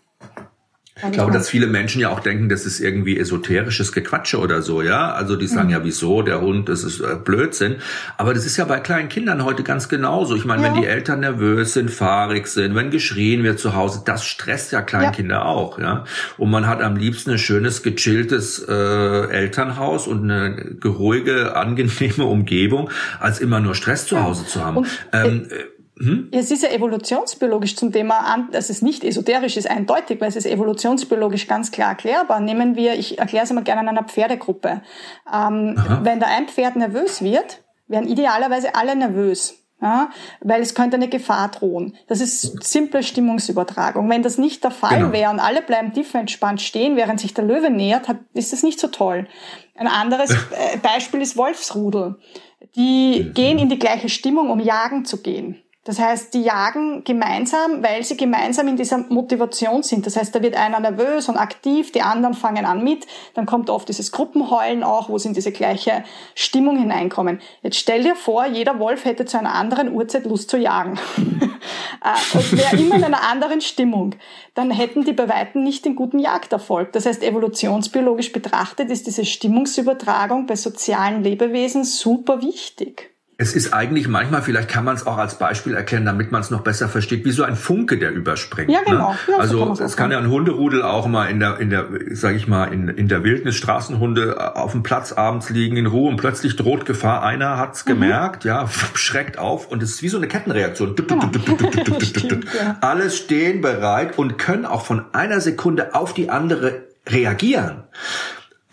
[1.04, 4.82] Ich glaube, dass viele Menschen ja auch denken, das ist irgendwie esoterisches Gequatsche oder so,
[4.82, 5.12] ja.
[5.12, 5.74] Also die sagen mhm.
[5.74, 7.78] ja, wieso, der Hund, das ist äh, Blödsinn.
[8.18, 10.36] Aber das ist ja bei kleinen Kindern heute ganz genauso.
[10.36, 10.74] Ich meine, ja.
[10.74, 14.82] wenn die Eltern nervös sind, fahrig sind, wenn geschrien wird zu Hause, das stresst ja
[14.82, 15.46] Kleinkinder ja.
[15.46, 16.06] auch, ja.
[16.38, 22.90] Und man hat am liebsten ein schönes, gechilltes äh, Elternhaus und eine geruhige, angenehme Umgebung,
[23.20, 24.78] als immer nur Stress zu Hause zu haben.
[24.78, 26.30] Und, ähm, äh, hm?
[26.32, 30.46] Es ist ja evolutionsbiologisch zum Thema, dass es nicht esoterisch ist, eindeutig, weil es ist
[30.46, 32.40] evolutionsbiologisch ganz klar erklärbar.
[32.40, 34.82] Nehmen wir, ich erkläre es immer gerne an einer Pferdegruppe.
[35.32, 39.58] Ähm, wenn da ein Pferd nervös wird, werden idealerweise alle nervös.
[39.84, 41.96] Ja, weil es könnte eine Gefahr drohen.
[42.08, 44.08] Das ist simple Stimmungsübertragung.
[44.12, 45.12] Wenn das nicht der Fall genau.
[45.12, 48.80] wäre und alle bleiben tiefenentspannt stehen, während sich der Löwe nähert, hat, ist das nicht
[48.80, 49.28] so toll.
[49.74, 52.20] Ein anderes äh, Beispiel ist Wolfsrudel.
[52.76, 53.34] Die mhm.
[53.34, 55.61] gehen in die gleiche Stimmung, um jagen zu gehen.
[55.84, 60.06] Das heißt, die jagen gemeinsam, weil sie gemeinsam in dieser Motivation sind.
[60.06, 63.08] Das heißt, da wird einer nervös und aktiv, die anderen fangen an mit.
[63.34, 66.04] Dann kommt oft dieses Gruppenheulen auch, wo sie in diese gleiche
[66.36, 67.42] Stimmung hineinkommen.
[67.64, 71.00] Jetzt stell dir vor, jeder Wolf hätte zu einer anderen Uhrzeit Lust zu jagen.
[72.04, 74.16] Äh, und wäre immer in einer anderen Stimmung.
[74.56, 76.92] Dann hätten die bei Weitem nicht den guten Jagderfolg.
[76.94, 83.11] Das heißt, evolutionsbiologisch betrachtet ist diese Stimmungsübertragung bei sozialen Lebewesen super wichtig.
[83.42, 86.52] Es ist eigentlich manchmal, vielleicht kann man es auch als Beispiel erkennen, damit man es
[86.52, 88.70] noch besser versteht, wie so ein Funke, der überspringt.
[88.70, 89.14] Ja, genau.
[89.14, 89.18] Ne?
[89.30, 92.36] Ja, also so es kann ja ein Hunderudel auch mal in der, in der, sag
[92.36, 96.12] ich mal, in, in der Wildnis Straßenhunde äh, auf dem Platz abends liegen in Ruhe
[96.12, 97.24] und plötzlich droht Gefahr.
[97.24, 97.90] Einer hat's mhm.
[97.90, 100.96] gemerkt, ja, schreckt auf und es ist wie so eine Kettenreaktion.
[102.82, 107.86] Alles stehen bereit und können auch von einer Sekunde auf die andere reagieren.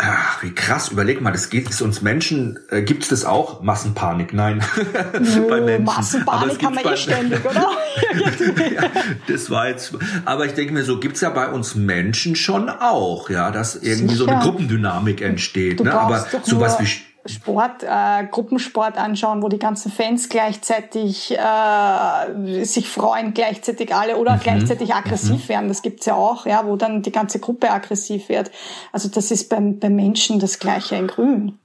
[0.01, 3.63] Ach, wie krass, überleg mal, das geht es uns Menschen, äh, gibt es das auch?
[3.63, 4.33] Massenpanik?
[4.33, 4.63] Nein.
[5.21, 5.85] Nö, bei Menschen.
[5.87, 7.73] Massenpanik haben wir eh ständig, oder?
[8.75, 8.83] ja,
[9.27, 9.95] das war jetzt,
[10.25, 14.15] aber ich denke mir so, gibt's ja bei uns Menschen schon auch, ja, dass irgendwie
[14.15, 14.27] Sicher.
[14.27, 15.83] so eine Gruppendynamik entsteht.
[15.83, 15.93] ne?
[15.93, 16.87] Aber sowas wie
[17.29, 24.37] Sport, äh, Gruppensport anschauen, wo die ganzen Fans gleichzeitig äh, sich freuen, gleichzeitig alle oder
[24.37, 24.41] mhm.
[24.41, 25.49] gleichzeitig aggressiv mhm.
[25.49, 25.69] werden.
[25.69, 28.51] Das gibt's ja auch, ja, wo dann die ganze Gruppe aggressiv wird.
[28.93, 31.59] Also das ist beim, beim Menschen das Gleiche in Grün.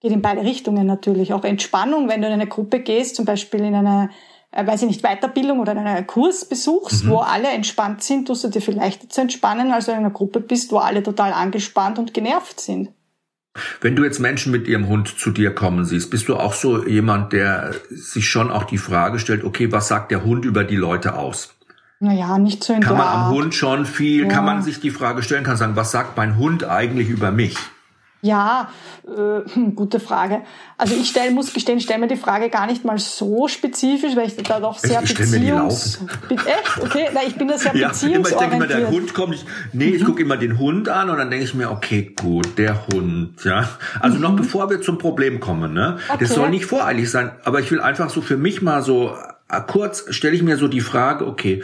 [0.00, 1.32] Geht in beide Richtungen natürlich.
[1.32, 4.10] Auch Entspannung, wenn du in eine Gruppe gehst, zum Beispiel in eine
[4.56, 7.10] äh, weiß ich nicht, Weiterbildung oder einen Kurs besuchst, mhm.
[7.10, 10.10] wo alle entspannt sind, tust du dir viel leichter zu entspannen, als du in einer
[10.10, 12.90] Gruppe bist, wo alle total angespannt und genervt sind.
[13.80, 16.86] Wenn du jetzt Menschen mit ihrem Hund zu dir kommen siehst, bist du auch so
[16.86, 20.76] jemand, der sich schon auch die Frage stellt, okay, was sagt der Hund über die
[20.76, 21.54] Leute aus?
[21.98, 24.28] Naja, nicht so in Kann man am Hund schon viel, ja.
[24.28, 27.56] kann man sich die Frage stellen, kann sagen, was sagt mein Hund eigentlich über mich?
[28.22, 28.70] Ja,
[29.06, 30.42] äh, gute Frage.
[30.78, 34.26] Also ich stell, muss gestehen, stelle mir die Frage gar nicht mal so spezifisch, weil
[34.26, 36.00] ich da doch sehr ich Beziehungs...
[36.30, 36.80] Die Echt?
[36.80, 38.32] Okay, na, ich bin da sehr ja, beziehungsorientiert.
[38.32, 39.94] Ich denke immer, der Hund kommt, ich, nee, mhm.
[39.94, 43.44] ich gucke immer den Hund an und dann denke ich mir, okay, gut, der Hund,
[43.44, 43.68] ja.
[44.00, 44.22] Also mhm.
[44.22, 45.98] noch bevor wir zum Problem kommen, ne.
[46.08, 46.18] Okay.
[46.20, 49.14] Das soll nicht voreilig sein, aber ich will einfach so für mich mal so,
[49.48, 51.62] äh, kurz stelle ich mir so die Frage, okay,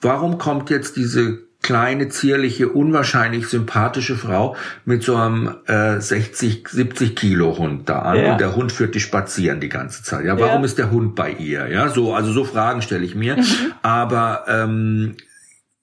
[0.00, 4.54] warum kommt jetzt diese kleine, zierliche, unwahrscheinlich sympathische Frau
[4.84, 8.32] mit so einem äh, 60, 70 Kilo Hund da an ja.
[8.32, 10.26] und der Hund führt die spazieren die ganze Zeit.
[10.26, 10.66] Ja, warum ja.
[10.66, 11.66] ist der Hund bei ihr?
[11.68, 13.36] Ja, so, also so Fragen stelle ich mir.
[13.36, 13.72] Mhm.
[13.80, 15.16] Aber ähm,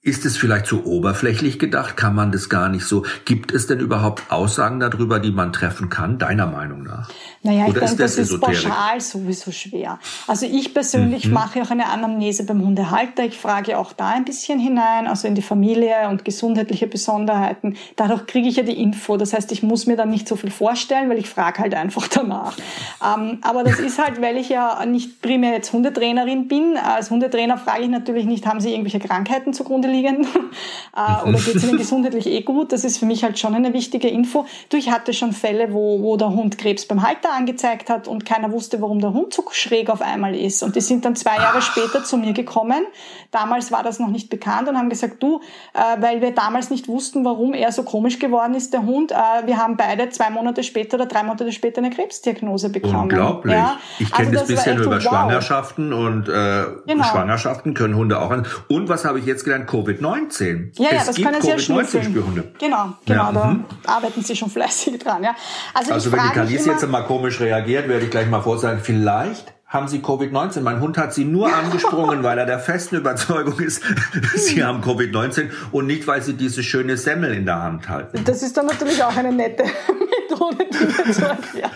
[0.04, 1.96] ist es vielleicht zu oberflächlich gedacht?
[1.96, 3.04] Kann man das gar nicht so?
[3.24, 7.08] Gibt es denn überhaupt Aussagen darüber, die man treffen kann, deiner Meinung nach?
[7.44, 10.00] Naja, ich denke, das, das ist pauschal sowieso schwer.
[10.26, 11.34] Also ich persönlich mhm.
[11.34, 13.24] mache auch eine Anamnese beim Hundehalter.
[13.24, 17.76] Ich frage auch da ein bisschen hinein, also in die Familie und gesundheitliche Besonderheiten.
[17.94, 19.16] Dadurch kriege ich ja die Info.
[19.16, 22.08] Das heißt, ich muss mir dann nicht so viel vorstellen, weil ich frage halt einfach
[22.08, 22.56] danach.
[23.04, 26.76] Ähm, aber das ist halt, weil ich ja nicht primär jetzt Hundetrainerin bin.
[26.76, 30.26] Als Hundetrainer frage ich natürlich nicht, haben Sie irgendwelche Krankheiten zugrunde liegen
[30.96, 32.72] äh, oder geht es ihnen gesundheitlich eh gut.
[32.72, 34.46] Das ist für mich halt schon eine wichtige Info.
[34.68, 38.24] Du, ich hatte schon Fälle, wo, wo der Hund Krebs beim Halter angezeigt hat und
[38.24, 40.62] keiner wusste, warum der Hund so schräg auf einmal ist.
[40.62, 42.84] Und die sind dann zwei Jahre später zu mir gekommen.
[43.30, 45.40] Damals war das noch nicht bekannt und haben gesagt, du,
[45.74, 49.12] äh, weil wir damals nicht wussten, warum er so komisch geworden ist, der Hund.
[49.12, 53.02] Äh, wir haben beide zwei Monate später oder drei Monate später eine Krebsdiagnose bekommen.
[53.02, 53.54] Unglaublich.
[53.54, 53.78] Ja?
[53.98, 55.02] Ich kenne also das bisher nur über wow.
[55.02, 57.04] Schwangerschaften und äh, genau.
[57.04, 58.30] Schwangerschaften können Hunde auch.
[58.68, 59.66] Und was habe ich jetzt gelernt?
[59.82, 60.70] Covid-19.
[60.78, 62.14] Ja, ja, es das können Sie ja schnüffeln.
[62.58, 63.64] Genau, genau, ja, da mhm.
[63.86, 65.24] arbeiten Sie schon fleißig dran.
[65.24, 65.34] Ja.
[65.74, 69.52] Also, also wenn die Kalis jetzt mal komisch reagiert, werde ich gleich mal vorsagen, vielleicht
[69.72, 70.60] haben sie Covid-19.
[70.60, 73.82] Mein Hund hat sie nur angesprungen, weil er der festen Überzeugung ist,
[74.34, 78.22] sie haben Covid-19 und nicht, weil sie diese schöne Semmel in der Hand halten.
[78.24, 79.64] Das ist dann natürlich auch eine nette
[80.30, 81.70] Methode, die zu erklären.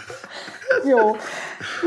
[0.87, 1.17] Jo.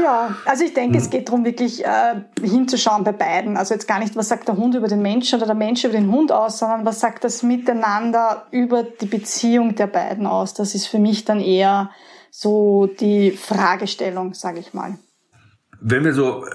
[0.02, 1.12] Ja, also ich denke, es hm.
[1.12, 3.58] geht darum, wirklich äh, hinzuschauen bei beiden.
[3.58, 5.94] Also jetzt gar nicht, was sagt der Hund über den Menschen oder der Mensch über
[5.94, 10.54] den Hund aus, sondern was sagt das Miteinander über die Beziehung der beiden aus.
[10.54, 11.92] Das ist für mich dann eher
[12.32, 14.98] so die Fragestellung, sage ich mal.
[15.82, 16.46] Wenn wir so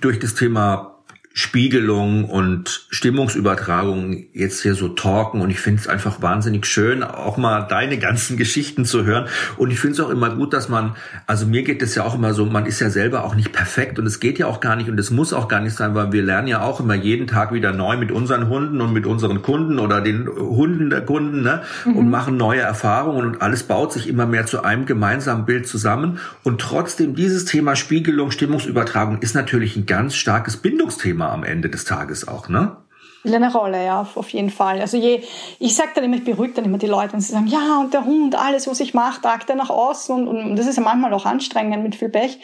[0.00, 0.97] durch das Thema
[1.38, 7.36] Spiegelung und Stimmungsübertragung jetzt hier so talken und ich finde es einfach wahnsinnig schön, auch
[7.36, 10.96] mal deine ganzen Geschichten zu hören und ich finde es auch immer gut, dass man,
[11.28, 14.00] also mir geht es ja auch immer so, man ist ja selber auch nicht perfekt
[14.00, 16.10] und es geht ja auch gar nicht und es muss auch gar nicht sein, weil
[16.10, 19.40] wir lernen ja auch immer jeden Tag wieder neu mit unseren Hunden und mit unseren
[19.40, 21.62] Kunden oder den Hunden der Kunden ne?
[21.84, 21.98] Mhm.
[21.98, 26.18] und machen neue Erfahrungen und alles baut sich immer mehr zu einem gemeinsamen Bild zusammen
[26.42, 31.84] und trotzdem dieses Thema Spiegelung, Stimmungsübertragung ist natürlich ein ganz starkes Bindungsthema am Ende des
[31.84, 32.76] Tages auch, ne?
[33.24, 34.80] eine Rolle, ja, auf jeden Fall.
[34.80, 35.22] Also je,
[35.58, 37.92] ich sage dann immer, ich beruhige dann immer die Leute, wenn sie sagen, ja, und
[37.92, 40.82] der Hund, alles, was ich mache, tragt er nach außen und, und das ist ja
[40.82, 42.38] manchmal auch anstrengend mit viel Pech.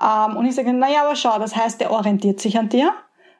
[0.00, 2.92] Ähm, und ich sage, naja, aber schau, das heißt, er orientiert sich an dir.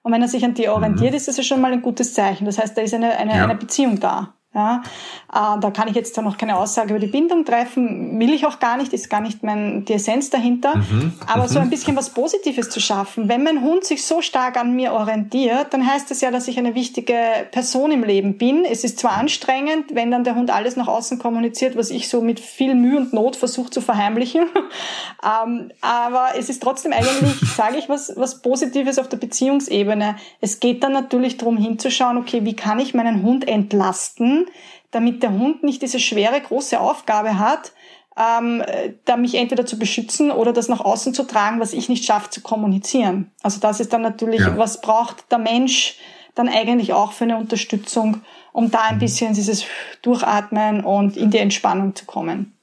[0.02, 1.16] Und wenn er sich an dir orientiert, mhm.
[1.16, 2.44] ist das ja schon mal ein gutes Zeichen.
[2.44, 3.44] Das heißt, da ist eine, eine, ja.
[3.44, 4.34] eine Beziehung da.
[4.54, 4.82] Ja,
[5.32, 8.58] äh, da kann ich jetzt noch keine Aussage über die Bindung treffen, will ich auch
[8.58, 10.76] gar nicht, ist gar nicht mein, die Essenz dahinter.
[10.76, 11.64] Mhm, Aber so mhm.
[11.64, 13.30] ein bisschen was Positives zu schaffen.
[13.30, 16.58] Wenn mein Hund sich so stark an mir orientiert, dann heißt das ja, dass ich
[16.58, 17.16] eine wichtige
[17.50, 18.66] Person im Leben bin.
[18.66, 22.20] Es ist zwar anstrengend, wenn dann der Hund alles nach außen kommuniziert, was ich so
[22.20, 24.42] mit viel Mühe und Not versuche zu verheimlichen.
[25.24, 30.16] ähm, aber es ist trotzdem eigentlich, sage ich, was, was Positives auf der Beziehungsebene.
[30.42, 34.41] Es geht dann natürlich darum hinzuschauen, okay, wie kann ich meinen Hund entlasten?
[34.90, 37.72] Damit der Hund nicht diese schwere, große Aufgabe hat,
[38.16, 38.62] ähm,
[39.04, 42.30] da mich entweder zu beschützen oder das nach außen zu tragen, was ich nicht schaffe
[42.30, 43.30] zu kommunizieren.
[43.42, 44.56] Also das ist dann natürlich, ja.
[44.58, 45.96] was braucht der Mensch
[46.34, 48.22] dann eigentlich auch für eine Unterstützung,
[48.52, 49.00] um da ein mhm.
[49.00, 49.64] bisschen dieses
[50.02, 52.54] Durchatmen und in die Entspannung zu kommen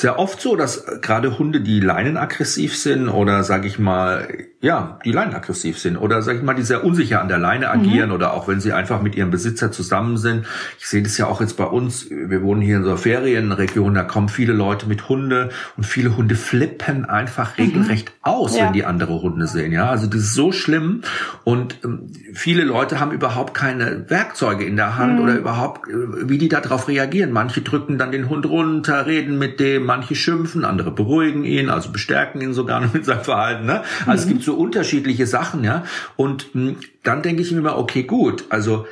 [0.00, 4.28] sehr oft so, dass gerade Hunde, die leinenaggressiv sind oder sage ich mal,
[4.60, 8.10] ja, die leinenaggressiv sind oder sage ich mal, die sehr unsicher an der Leine agieren
[8.10, 8.14] mhm.
[8.14, 10.46] oder auch wenn sie einfach mit ihrem Besitzer zusammen sind.
[10.78, 12.08] Ich sehe das ja auch jetzt bei uns.
[12.10, 16.16] Wir wohnen hier in so einer Ferienregion, da kommen viele Leute mit Hunde und viele
[16.16, 17.64] Hunde flippen einfach mhm.
[17.64, 18.66] regelrecht aus, ja.
[18.66, 19.72] wenn die andere Hunde sehen.
[19.72, 21.02] Ja, also das ist so schlimm
[21.42, 25.22] und ähm, viele Leute haben überhaupt keine Werkzeuge in der Hand mhm.
[25.24, 27.32] oder überhaupt, äh, wie die darauf reagieren.
[27.32, 31.90] Manche drücken dann den Hund runter, reden mit dem manche schimpfen, andere beruhigen ihn, also
[31.90, 33.66] bestärken ihn sogar noch mit seinem Verhalten.
[33.66, 33.82] Ne?
[34.06, 34.18] Also mhm.
[34.18, 35.84] es gibt so unterschiedliche Sachen, ja.
[36.14, 38.86] Und mh, hm, dann denke ich mir immer, okay, gut, also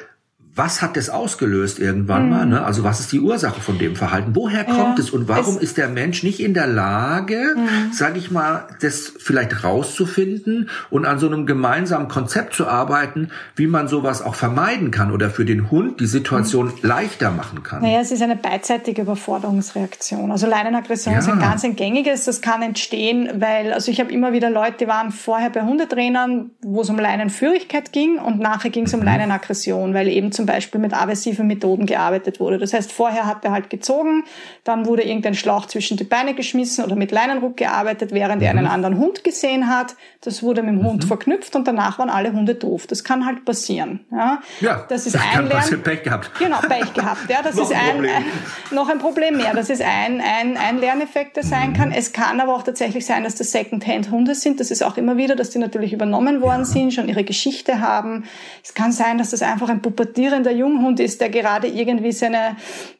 [0.56, 2.30] was hat das ausgelöst irgendwann mhm.
[2.30, 2.46] mal?
[2.46, 2.64] Ne?
[2.64, 4.34] Also was ist die Ursache von dem Verhalten?
[4.34, 7.92] Woher kommt ja, es und warum es ist der Mensch nicht in der Lage, mhm.
[7.92, 13.66] sage ich mal, das vielleicht rauszufinden und an so einem gemeinsamen Konzept zu arbeiten, wie
[13.66, 16.72] man sowas auch vermeiden kann oder für den Hund die Situation mhm.
[16.80, 17.82] leichter machen kann?
[17.82, 20.32] Naja, es ist eine beidseitige Überforderungsreaktion.
[20.32, 21.20] Also Leinenaggression ja.
[21.20, 22.24] ist ein ganz ein gängiges.
[22.24, 26.52] Das kann entstehen, weil also ich habe immer wieder Leute, die waren vorher bei Hundetrainern,
[26.62, 29.06] wo es um Leinenführigkeit ging und nachher ging es um mhm.
[29.06, 32.58] Leinenaggression, weil eben zum zum Beispiel mit aversiven Methoden gearbeitet wurde.
[32.58, 34.24] Das heißt, vorher hat er halt gezogen,
[34.62, 38.46] dann wurde irgendein Schlauch zwischen die Beine geschmissen oder mit Leinenruck gearbeitet, während mhm.
[38.46, 39.96] er einen anderen Hund gesehen hat.
[40.20, 41.08] Das wurde mit dem Hund mhm.
[41.08, 42.86] verknüpft und danach waren alle Hunde doof.
[42.86, 44.00] Das kann halt passieren.
[44.12, 46.30] Ja, ja das ist ein Lern Pech gehabt.
[46.38, 47.28] Genau, Pech gehabt.
[47.28, 48.24] Ja, das ist ein, ein,
[48.70, 49.52] noch ein Problem mehr.
[49.52, 51.74] Das ist ein, ein, ein Lerneffekt, der sein mhm.
[51.74, 51.92] kann.
[51.92, 54.60] Es kann aber auch tatsächlich sein, dass das Second-Hand-Hunde sind.
[54.60, 56.64] Das ist auch immer wieder, dass die natürlich übernommen worden ja.
[56.66, 58.24] sind, schon ihre Geschichte haben.
[58.62, 62.56] Es kann sein, dass das einfach ein pubertierender der Junghund ist, der gerade irgendwie seine,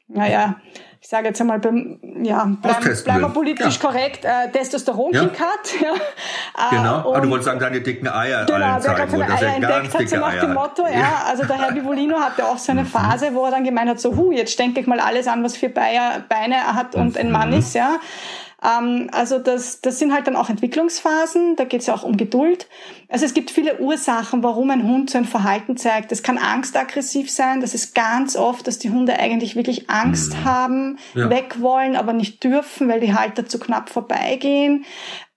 [0.08, 0.56] naja,
[1.06, 3.88] ich sage jetzt einmal, beim, ja, bleiben, bleiben wir politisch ja.
[3.88, 5.46] korrekt, äh, Testosteronkick ja.
[5.46, 5.80] hat.
[5.80, 5.94] Ja.
[5.94, 9.60] Äh, genau, aber du wolltest sagen, deine dicken Eier genau, allen zeigen wollte, dass er
[9.60, 10.92] ganz hat, dicke so nach dem Motto, ja.
[10.92, 11.22] ja.
[11.28, 12.86] Also der Herr Bivolino hatte auch so eine mhm.
[12.86, 15.56] Phase, wo er dann gemeint hat, so, hu, jetzt denke ich mal alles an, was
[15.56, 16.24] vier Beine
[16.74, 17.58] hat und ein Mann mhm.
[17.58, 18.00] ist, ja.
[18.66, 22.16] Ähm, also das, das sind halt dann auch Entwicklungsphasen, da geht es ja auch um
[22.16, 22.68] Geduld.
[23.08, 26.10] Also es gibt viele Ursachen, warum ein Hund so ein Verhalten zeigt.
[26.10, 30.44] Das kann angstaggressiv sein, das ist ganz oft, dass die Hunde eigentlich wirklich Angst mhm.
[30.44, 31.30] haben, ja.
[31.30, 34.84] weg wollen, aber nicht dürfen, weil die Halter zu knapp vorbeigehen.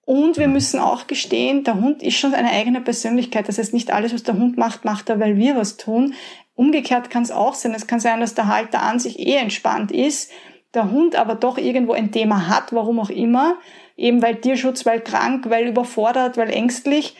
[0.06, 3.48] Und wir müssen auch gestehen, der Hund ist schon eine eigene Persönlichkeit.
[3.48, 6.16] Das heißt, nicht alles, was der Hund macht, macht er, weil wir was tun.
[6.56, 7.76] Umgekehrt kann es auch sein.
[7.76, 10.32] Es kann sein, dass der Halter an sich eh entspannt ist,
[10.74, 13.58] der Hund aber doch irgendwo ein Thema hat, warum auch immer,
[13.98, 17.16] eben weil Tierschutz, weil krank, weil überfordert, weil ängstlich,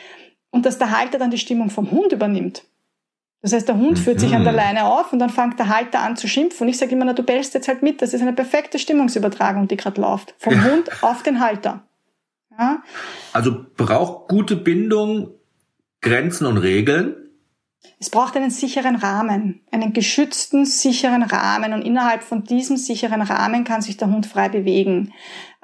[0.52, 2.64] und dass der Halter dann die Stimmung vom Hund übernimmt.
[3.42, 4.58] Das heißt, der Hund führt sich an der mhm.
[4.58, 6.66] Leine auf und dann fängt der Halter an zu schimpfen.
[6.66, 8.02] Und ich sage immer, na, du bellst jetzt halt mit.
[8.02, 10.36] Das ist eine perfekte Stimmungsübertragung, die gerade läuft.
[10.38, 10.64] Vom ja.
[10.66, 11.84] Hund auf den Halter.
[12.58, 12.84] Ja?
[13.32, 15.30] Also braucht gute Bindung
[16.02, 17.16] Grenzen und Regeln.
[18.00, 23.64] Es braucht einen sicheren Rahmen, einen geschützten, sicheren Rahmen und innerhalb von diesem sicheren Rahmen
[23.64, 25.14] kann sich der Hund frei bewegen.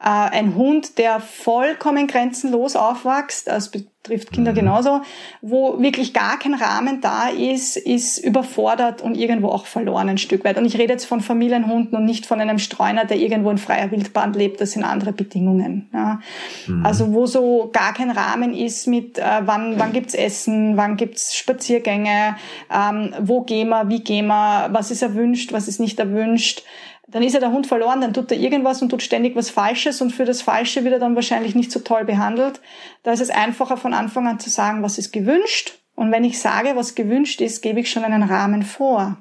[0.05, 4.57] Äh, ein Hund, der vollkommen grenzenlos aufwächst, das betrifft Kinder mhm.
[4.57, 5.01] genauso,
[5.41, 10.45] wo wirklich gar kein Rahmen da ist, ist überfordert und irgendwo auch verloren ein Stück
[10.45, 10.59] weit.
[10.59, 13.89] Und ich rede jetzt von Familienhunden und nicht von einem Streuner, der irgendwo in freier
[13.89, 14.61] Wildbahn lebt.
[14.61, 15.89] Das sind andere Bedingungen.
[15.91, 16.19] Ja.
[16.67, 16.85] Mhm.
[16.85, 21.35] Also wo so gar kein Rahmen ist mit, äh, wann, wann gibt's Essen, wann gibt's
[21.35, 22.35] Spaziergänge,
[22.71, 26.63] ähm, wo gehen wir, wie gehen wir, was ist erwünscht, was ist nicht erwünscht
[27.07, 30.01] dann ist ja der Hund verloren, dann tut er irgendwas und tut ständig was Falsches
[30.01, 32.61] und für das Falsche wird er dann wahrscheinlich nicht so toll behandelt.
[33.03, 35.79] Da ist es einfacher von Anfang an zu sagen, was ist gewünscht.
[35.95, 39.17] Und wenn ich sage, was gewünscht ist, gebe ich schon einen Rahmen vor.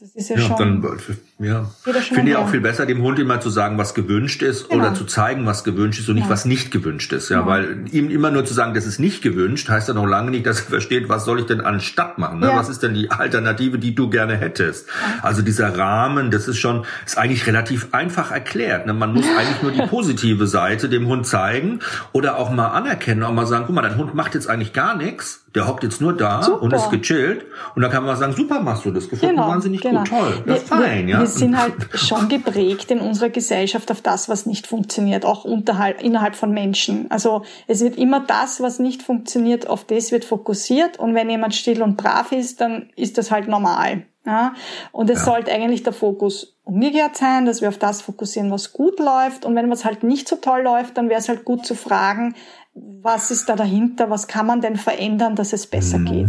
[0.00, 0.82] Das ist ja, ja schon.
[0.82, 0.98] Dann,
[1.38, 1.70] ja.
[1.84, 4.86] Finde ich auch viel besser, dem Hund immer zu sagen, was gewünscht ist genau.
[4.86, 6.30] oder zu zeigen, was gewünscht ist und nicht, ja.
[6.30, 7.28] was nicht gewünscht ist.
[7.28, 10.06] Ja, ja, weil ihm immer nur zu sagen, das ist nicht gewünscht, heißt ja noch
[10.06, 12.40] lange nicht, dass er versteht, was soll ich denn anstatt machen?
[12.40, 12.50] Ne?
[12.54, 14.88] Was ist denn die Alternative, die du gerne hättest?
[15.22, 18.86] Also dieser Rahmen, das ist schon, ist eigentlich relativ einfach erklärt.
[18.86, 18.94] Ne?
[18.94, 21.78] Man muss eigentlich nur die positive Seite dem Hund zeigen
[22.10, 24.96] oder auch mal anerkennen, auch mal sagen, guck mal, dein Hund macht jetzt eigentlich gar
[24.96, 26.62] nichts der hockt jetzt nur da super.
[26.62, 27.46] und ist gechillt.
[27.74, 30.00] Und dann kann man sagen, super machst du das, gefällt genau, mir wahnsinnig genau.
[30.00, 31.20] gut, toll, das ist fein, ja.
[31.20, 36.02] Wir sind halt schon geprägt in unserer Gesellschaft auf das, was nicht funktioniert, auch unterhalb,
[36.02, 37.10] innerhalb von Menschen.
[37.10, 40.98] Also es wird immer das, was nicht funktioniert, auf das wird fokussiert.
[40.98, 44.04] Und wenn jemand still und brav ist, dann ist das halt normal.
[44.26, 44.54] Ja?
[44.90, 45.24] Und es ja.
[45.26, 49.44] sollte eigentlich der Fokus umgekehrt sein, dass wir auf das fokussieren, was gut läuft.
[49.44, 52.34] Und wenn was halt nicht so toll läuft, dann wäre es halt gut zu fragen,
[52.74, 56.04] was ist da dahinter, was kann man denn verändern, dass es besser mhm.
[56.06, 56.28] geht.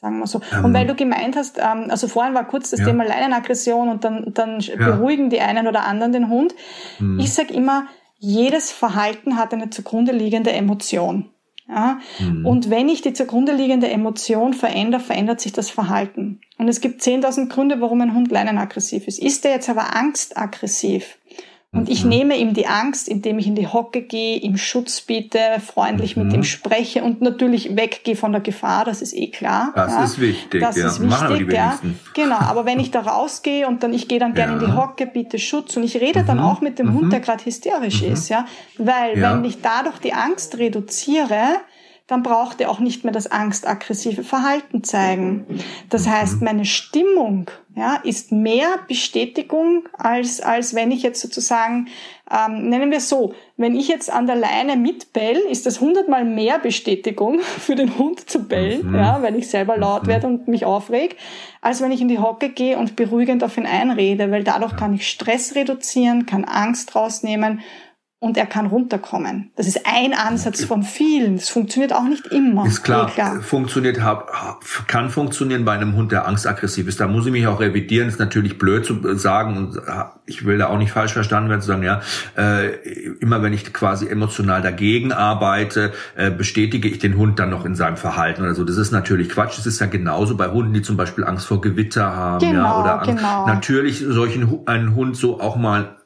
[0.00, 0.40] Sagen wir so.
[0.52, 2.86] Ähm, und weil du gemeint hast, ähm, also vorhin war kurz das ja.
[2.86, 4.76] Thema Leinenaggression und dann, dann ja.
[4.76, 6.54] beruhigen die einen oder anderen den Hund.
[6.98, 7.18] Mhm.
[7.18, 7.86] Ich sag immer,
[8.18, 11.30] jedes Verhalten hat eine zugrunde liegende Emotion.
[11.68, 11.98] Ja?
[12.18, 12.46] Mhm.
[12.46, 16.40] Und wenn ich die zugrunde liegende Emotion verändere, verändert sich das Verhalten.
[16.58, 19.18] Und es gibt 10.000 Gründe, warum ein Hund leinenaggressiv ist.
[19.18, 21.18] Ist der jetzt aber angstaggressiv?
[21.74, 22.10] Und ich mhm.
[22.10, 26.24] nehme ihm die Angst, indem ich in die Hocke gehe, ihm Schutz biete, freundlich mhm.
[26.24, 29.72] mit ihm spreche und natürlich weggehe von der Gefahr, das ist eh klar.
[29.74, 30.04] Das ja.
[30.04, 30.86] ist wichtig, das ja.
[30.86, 31.78] Ist wichtig, ja.
[32.14, 34.60] Genau, aber wenn ich da rausgehe und dann, ich gehe dann gerne ja.
[34.60, 36.26] in die Hocke, biete Schutz und ich rede mhm.
[36.26, 37.10] dann auch mit dem Hund, mhm.
[37.10, 38.12] der gerade hysterisch mhm.
[38.12, 38.46] ist, ja.
[38.78, 41.58] Weil wenn ich dadurch die Angst reduziere,
[42.06, 45.46] dann braucht er auch nicht mehr das angstaggressive Verhalten zeigen.
[45.88, 51.88] Das heißt, meine Stimmung ja, ist mehr Bestätigung, als, als wenn ich jetzt sozusagen,
[52.30, 56.26] ähm, nennen wir es so, wenn ich jetzt an der Leine mitbell, ist das hundertmal
[56.26, 58.96] mehr Bestätigung für den Hund zu bellen, mhm.
[58.96, 60.08] ja, weil ich selber laut mhm.
[60.08, 61.16] werde und mich aufreg,
[61.62, 64.94] als wenn ich in die Hocke gehe und beruhigend auf ihn einrede, weil dadurch kann
[64.94, 67.60] ich Stress reduzieren, kann Angst rausnehmen
[68.24, 69.50] und er kann runterkommen.
[69.54, 71.36] Das ist ein Ansatz von vielen.
[71.36, 72.64] Das funktioniert auch nicht immer.
[72.64, 73.42] Ist klar, klar.
[73.42, 74.00] funktioniert,
[74.86, 77.00] kann funktionieren bei einem Hund, der angstaggressiv ist.
[77.00, 78.08] Da muss ich mich auch revidieren.
[78.08, 79.78] Ist natürlich blöd zu sagen und
[80.24, 82.00] ich will da auch nicht falsch verstanden werden, zu sagen, ja,
[82.34, 82.68] äh,
[83.20, 87.74] immer wenn ich quasi emotional dagegen arbeite, äh, bestätige ich den Hund dann noch in
[87.74, 88.64] seinem Verhalten oder so.
[88.64, 89.58] Das ist natürlich Quatsch.
[89.58, 92.80] Das ist ja genauso bei Hunden, die zum Beispiel Angst vor Gewitter haben, genau, ja,
[92.80, 93.16] oder Angst.
[93.18, 93.46] Genau.
[93.46, 95.98] natürlich solchen einen Hund so auch mal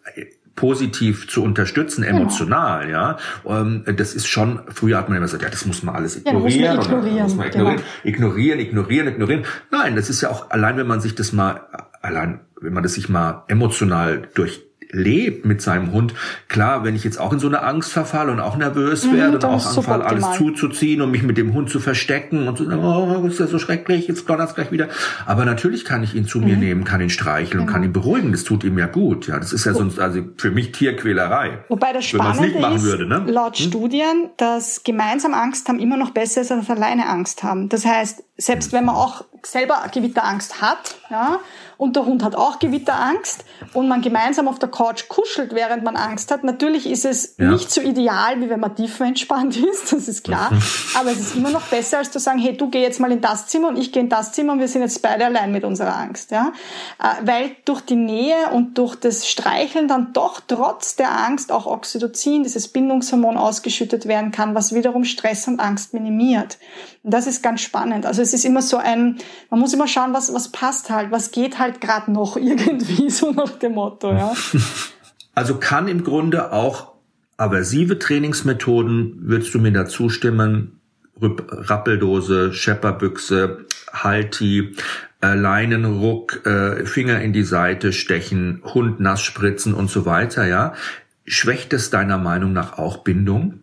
[0.58, 2.22] positiv zu unterstützen, genau.
[2.22, 2.98] emotional, genau.
[2.98, 3.18] ja.
[3.46, 6.64] Ähm, das ist schon, früher hat man immer gesagt, ja, das muss man alles ignorieren.
[6.64, 7.22] Ja, muss man ignorieren.
[7.22, 7.88] Muss man ignorieren, genau.
[8.02, 9.44] ignorieren, ignorieren, ignorieren.
[9.70, 11.60] Nein, das ist ja auch, allein wenn man sich das mal,
[12.02, 16.14] allein wenn man das sich mal emotional durch lebt mit seinem Hund.
[16.48, 19.36] Klar, wenn ich jetzt auch in so eine Angst verfalle und auch nervös mhm, werde
[19.36, 22.82] und auch anfange, alles zuzuziehen und mich mit dem Hund zu verstecken und zu sagen,
[22.82, 24.88] oh, ist ja so schrecklich, jetzt donnert's gleich wieder.
[25.26, 26.44] Aber natürlich kann ich ihn zu mhm.
[26.44, 27.66] mir nehmen, kann ihn streicheln mhm.
[27.66, 28.32] und kann ihn beruhigen.
[28.32, 29.26] Das tut ihm ja gut.
[29.26, 31.58] Ja, das ist ja sonst, also für mich Tierquälerei.
[31.68, 33.24] Wobei das Spannende ist, würde, ne?
[33.26, 33.66] laut hm?
[33.66, 37.68] Studien, dass gemeinsam Angst haben immer noch besser ist, als alleine Angst haben.
[37.68, 41.40] Das heißt, selbst wenn man auch selber Gewitterangst hat, ja,
[41.78, 45.96] und der Hund hat auch Gewitterangst und man gemeinsam auf der Couch kuschelt, während man
[45.96, 46.42] Angst hat.
[46.42, 47.52] Natürlich ist es ja.
[47.52, 50.50] nicht so ideal, wie wenn man tiefenentspannt ist, das ist klar.
[50.98, 53.20] Aber es ist immer noch besser, als zu sagen, hey, du geh jetzt mal in
[53.20, 55.64] das Zimmer und ich gehe in das Zimmer und wir sind jetzt beide allein mit
[55.64, 56.52] unserer Angst, ja.
[57.00, 61.66] Äh, weil durch die Nähe und durch das Streicheln dann doch trotz der Angst auch
[61.66, 66.58] Oxytocin, dieses Bindungshormon ausgeschüttet werden kann, was wiederum Stress und Angst minimiert.
[67.02, 68.06] Und das ist ganz spannend.
[68.06, 69.18] Also es ist immer so ein,
[69.50, 73.32] man muss immer schauen, was, was passt halt, was geht halt gerade noch irgendwie, so
[73.32, 74.32] nach dem Motto, ja.
[75.34, 76.94] Also kann im Grunde auch
[77.36, 80.80] aversive Trainingsmethoden, würdest du mir da zustimmen,
[81.20, 84.74] Rappeldose, Schepperbüchse, Halti,
[85.22, 90.74] äh, Leinenruck, äh, Finger in die Seite stechen, Hund nass spritzen und so weiter, ja.
[91.24, 93.60] Schwächt es deiner Meinung nach auch Bindung?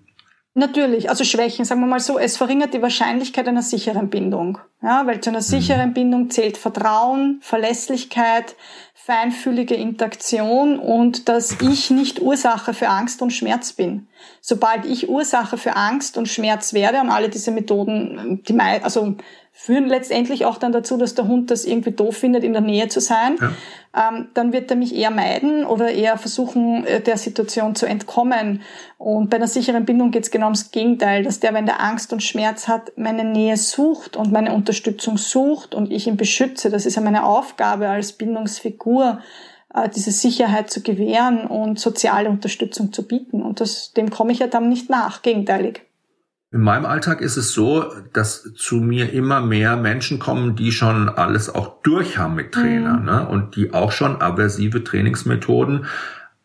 [0.57, 4.57] Natürlich, also Schwächen, sagen wir mal so, es verringert die Wahrscheinlichkeit einer sicheren Bindung.
[4.81, 5.93] Ja, weil zu einer sicheren mhm.
[5.93, 8.55] Bindung zählt Vertrauen, Verlässlichkeit,
[8.93, 14.07] feinfühlige Interaktion und dass ich nicht Ursache für Angst und Schmerz bin.
[14.39, 19.17] Sobald ich Ursache für Angst und Schmerz werde und alle diese Methoden, die also
[19.57, 22.89] führen letztendlich auch dann dazu, dass der Hund das irgendwie doof findet, in der Nähe
[22.89, 23.37] zu sein.
[23.39, 24.09] Ja.
[24.09, 28.61] Ähm, dann wird er mich eher meiden oder eher versuchen, äh, der Situation zu entkommen.
[28.97, 32.11] Und bei einer sicheren Bindung geht es genau ums Gegenteil, dass der, wenn der Angst
[32.11, 36.69] und Schmerz hat, meine Nähe sucht und meine Unterstützung sucht und ich ihn beschütze.
[36.69, 39.21] Das ist ja meine Aufgabe als Bindungsfigur,
[39.73, 43.41] äh, diese Sicherheit zu gewähren und soziale Unterstützung zu bieten.
[43.41, 45.81] Und das, dem komme ich ja dann nicht nach, gegenteilig.
[46.55, 51.09] In meinem Alltag ist es so, dass zu mir immer mehr Menschen kommen, die schon
[51.09, 53.05] alles auch durch haben mit Trainern mhm.
[53.05, 53.27] ne?
[53.27, 55.85] und die auch schon aversive Trainingsmethoden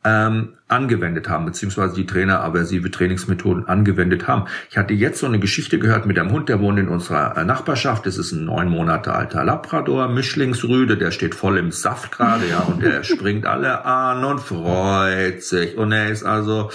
[0.02, 4.46] ähm, angewendet haben, beziehungsweise die Trainer aversive Trainingsmethoden angewendet haben.
[4.68, 7.44] Ich hatte jetzt so eine Geschichte gehört mit einem Hund, der wohnt in unserer äh,
[7.44, 8.04] Nachbarschaft.
[8.04, 12.58] Das ist ein neun Monate alter Labrador, Mischlingsrüde, der steht voll im Saft gerade, ja,
[12.62, 15.76] und er springt alle an und freut sich.
[15.76, 16.68] Und er ist also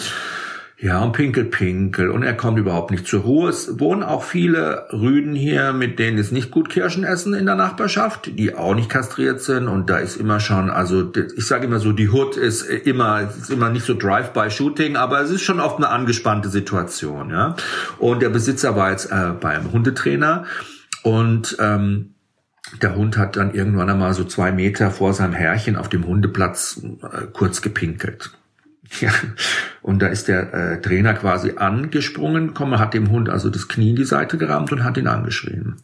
[0.86, 2.12] ja, und Pinkel, Pinkel.
[2.12, 3.50] Und er kommt überhaupt nicht zur Ruhe.
[3.50, 7.56] Es wohnen auch viele Rüden hier, mit denen es nicht gut Kirschen essen in der
[7.56, 9.68] Nachbarschaft, die auch nicht kastriert sind.
[9.68, 13.50] Und da ist immer schon, also ich sage immer so, die Hut ist immer, ist
[13.50, 17.32] immer nicht so Drive-by-Shooting, aber es ist schon oft eine angespannte Situation.
[17.32, 17.56] Ja.
[17.98, 20.46] Und der Besitzer war jetzt äh, beim Hundetrainer
[21.02, 22.14] und ähm,
[22.80, 26.80] der Hund hat dann irgendwann einmal so zwei Meter vor seinem Herrchen auf dem Hundeplatz
[27.02, 28.38] äh, kurz gepinkelt.
[29.02, 29.12] Ja,
[29.82, 33.92] und da ist der äh, Trainer quasi angesprungen, komme, hat dem Hund also das Knie
[33.92, 35.76] in die Seite gerammt und hat ihn angeschrien.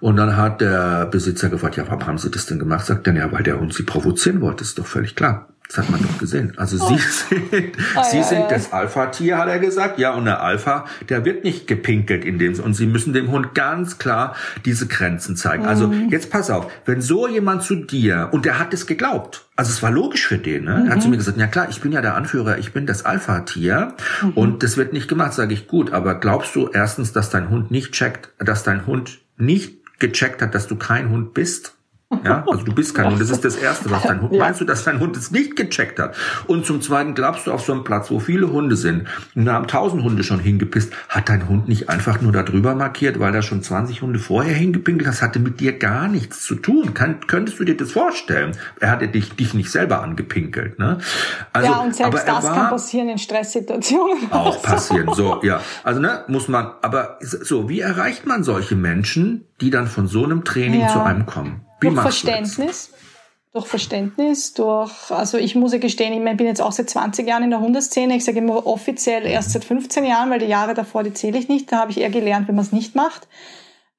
[0.00, 2.86] Und dann hat der Besitzer gefragt, ja, warum haben Sie das denn gemacht?
[2.86, 5.51] Sagt er, ja, weil der Hund Sie provozieren wollte, ist doch völlig klar.
[5.72, 6.52] Das hat man doch gesehen.
[6.58, 6.88] Also oh.
[6.88, 8.48] Sie sind, oh, Sie ja, sind ja.
[8.48, 9.98] das Alpha-Tier, hat er gesagt.
[9.98, 13.54] Ja, und der Alpha, der wird nicht gepinkelt in dem, und Sie müssen dem Hund
[13.54, 15.64] ganz klar diese Grenzen zeigen.
[15.64, 15.92] Also mhm.
[15.92, 19.70] Also jetzt pass auf, wenn so jemand zu dir, und der hat es geglaubt, also
[19.70, 20.80] es war logisch für den, ne?
[20.80, 20.86] Mhm.
[20.88, 23.06] Er hat zu mir gesagt, ja klar, ich bin ja der Anführer, ich bin das
[23.06, 24.30] Alpha-Tier mhm.
[24.32, 27.70] und das wird nicht gemacht, sage ich gut, aber glaubst du erstens, dass dein Hund
[27.70, 31.76] nicht checkt, dass dein Hund nicht gecheckt hat, dass du kein Hund bist?
[32.24, 33.20] Ja, also du bist kein Hund.
[33.20, 34.32] Das ist das Erste, was dein Hund.
[34.32, 34.40] Ja.
[34.44, 36.14] Meinst du, dass dein Hund es nicht gecheckt hat?
[36.46, 39.54] Und zum Zweiten glaubst du auf so einem Platz, wo viele Hunde sind, und da
[39.54, 43.32] haben tausend Hunde schon hingepisst, hat dein Hund nicht einfach nur da drüber markiert, weil
[43.32, 45.08] da schon 20 Hunde vorher hingepinkelt?
[45.08, 46.94] Das hatte mit dir gar nichts zu tun.
[46.94, 48.52] Kann, könntest du dir das vorstellen?
[48.80, 50.98] Er hatte dich, dich nicht selber angepinkelt, ne?
[51.52, 54.30] Also, ja, und selbst das kann passieren in Stresssituationen.
[54.30, 55.12] Auch passieren.
[55.14, 55.60] So, ja.
[55.84, 60.24] Also, ne, muss man, aber so, wie erreicht man solche Menschen, die dann von so
[60.24, 60.88] einem Training ja.
[60.88, 61.62] zu einem kommen?
[61.82, 62.90] Durch Verständnis.
[63.52, 67.42] Durch Verständnis, durch, also ich muss ja gestehen, ich bin jetzt auch seit 20 Jahren
[67.42, 68.16] in der Hundeszene.
[68.16, 71.48] Ich sage immer offiziell erst seit 15 Jahren, weil die Jahre davor, die zähle ich
[71.48, 71.70] nicht.
[71.70, 73.28] Da habe ich eher gelernt, wie man es nicht macht.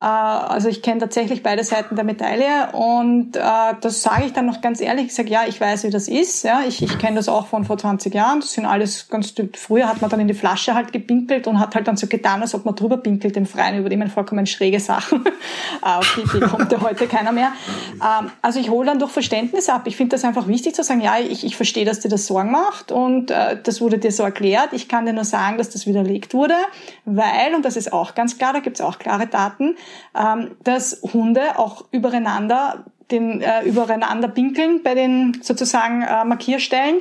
[0.04, 3.40] Äh, also ich kenne tatsächlich beide Seiten der Medaille und äh,
[3.80, 5.08] das sage ich dann noch ganz ehrlich.
[5.08, 6.44] Ich sage, ja, ich weiß, wie das ist.
[6.44, 8.42] Ja, ich, ich kenne das auch von vor 20 Jahren.
[8.42, 11.76] Das sind alles ganz früher hat man dann in die Flasche halt gepinkelt und hat
[11.76, 14.82] halt dann so getan, als ob man drüber pinkelt im Freien über die vollkommen schräge
[14.82, 15.24] Sachen.
[15.82, 17.54] Auf die Idee kommt ja heute keiner mehr.
[18.02, 19.84] Ähm, also ich hole dann durch Verständnis ab.
[19.86, 22.52] Ich finde das einfach wichtig zu sagen, ja, ich, ich verstehe, dass dir das Sorgen
[22.52, 24.74] macht und äh, das wurde dir so erklärt.
[24.74, 26.56] Ich kann dir nur sagen, dass das widerlegt wurde,
[27.06, 29.76] weil, und das ist auch ganz klar, da gibt es auch klare Daten,
[30.64, 36.98] dass Hunde auch übereinander, den, äh, übereinander pinkeln bei den sozusagen äh, Markierstellen,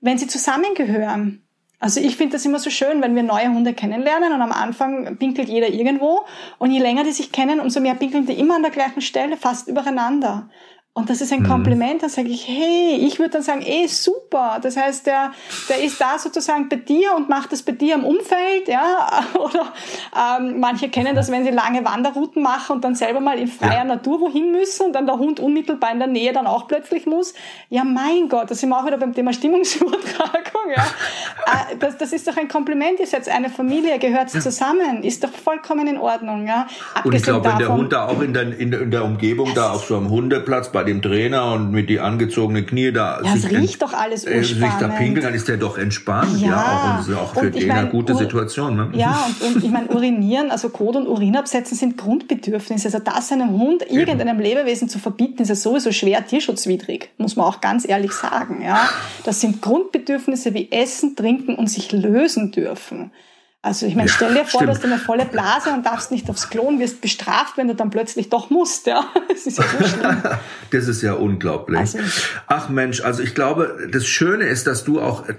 [0.00, 1.42] wenn sie zusammengehören.
[1.78, 5.16] Also ich finde das immer so schön, wenn wir neue Hunde kennenlernen und am Anfang
[5.16, 6.26] pinkelt jeder irgendwo
[6.58, 9.38] und je länger die sich kennen, umso mehr pinkeln die immer an der gleichen Stelle,
[9.38, 10.50] fast übereinander.
[10.92, 11.46] Und das ist ein mhm.
[11.46, 14.58] Kompliment, dann sage ich, hey, ich würde dann sagen, eh, super.
[14.60, 15.30] Das heißt, der,
[15.68, 19.08] der ist da sozusagen bei dir und macht das bei dir im Umfeld, ja.
[19.38, 19.72] Oder
[20.16, 23.78] ähm, manche kennen das, wenn sie lange Wanderrouten machen und dann selber mal in freier
[23.78, 23.84] ja.
[23.84, 27.34] Natur wohin müssen und dann der Hund unmittelbar in der Nähe dann auch plötzlich muss.
[27.68, 30.82] Ja, mein Gott, da sind wir auch wieder beim Thema Stimmungsübertragung, ja.
[31.46, 34.40] äh, das, das ist doch ein Kompliment, ist jetzt eine Familie, gehört ja.
[34.40, 36.66] zusammen, ist doch vollkommen in Ordnung, ja.
[36.94, 39.04] Abgesehen und ich glaube, wenn der Hund da auch in der, in der, in der
[39.04, 43.20] Umgebung, da auf so einem Hundeplatz bei dem Trainer und mit die angezogenen Knie da
[43.22, 46.40] ja, sich, riecht doch alles äh, sich da pinkeln, dann ist der doch entspannt.
[46.40, 48.76] Ja, ja auch, und auch für den eine gute Situation.
[48.76, 48.90] Ne?
[48.94, 52.88] Ja, und, und ich meine, urinieren, also Kot und Urin absetzen sind Grundbedürfnisse.
[52.88, 54.56] Also das einem Hund, irgendeinem Eben.
[54.56, 58.62] Lebewesen zu verbieten, ist ja sowieso schwer tierschutzwidrig, muss man auch ganz ehrlich sagen.
[58.62, 58.88] Ja,
[59.24, 63.12] Das sind Grundbedürfnisse wie Essen, Trinken und sich lösen dürfen.
[63.62, 64.70] Also ich meine, ja, stell dir vor, stimmt.
[64.70, 67.74] dass du eine volle Blase und darfst nicht aufs Klo und wirst bestraft, wenn du
[67.74, 68.86] dann plötzlich doch musst.
[68.86, 70.22] Ja, das ist ja so schlimm.
[70.70, 71.78] das ist ja unglaublich.
[71.78, 71.98] Also,
[72.46, 75.34] Ach Mensch, also ich glaube, das Schöne ist, dass du auch äh,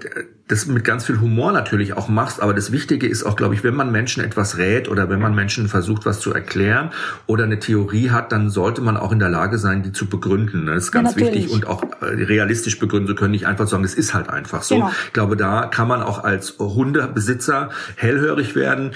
[0.52, 3.64] das mit ganz viel Humor natürlich auch machst, aber das Wichtige ist auch, glaube ich,
[3.64, 6.90] wenn man Menschen etwas rät oder wenn man Menschen versucht, was zu erklären
[7.26, 10.66] oder eine Theorie hat, dann sollte man auch in der Lage sein, die zu begründen.
[10.66, 13.82] Das ist ganz ja, wichtig und auch äh, realistisch begründen zu können, nicht einfach sagen,
[13.82, 14.74] es ist halt einfach so.
[14.74, 14.90] Genau.
[15.06, 18.90] Ich glaube, da kann man auch als Hundebesitzer hellhörig werden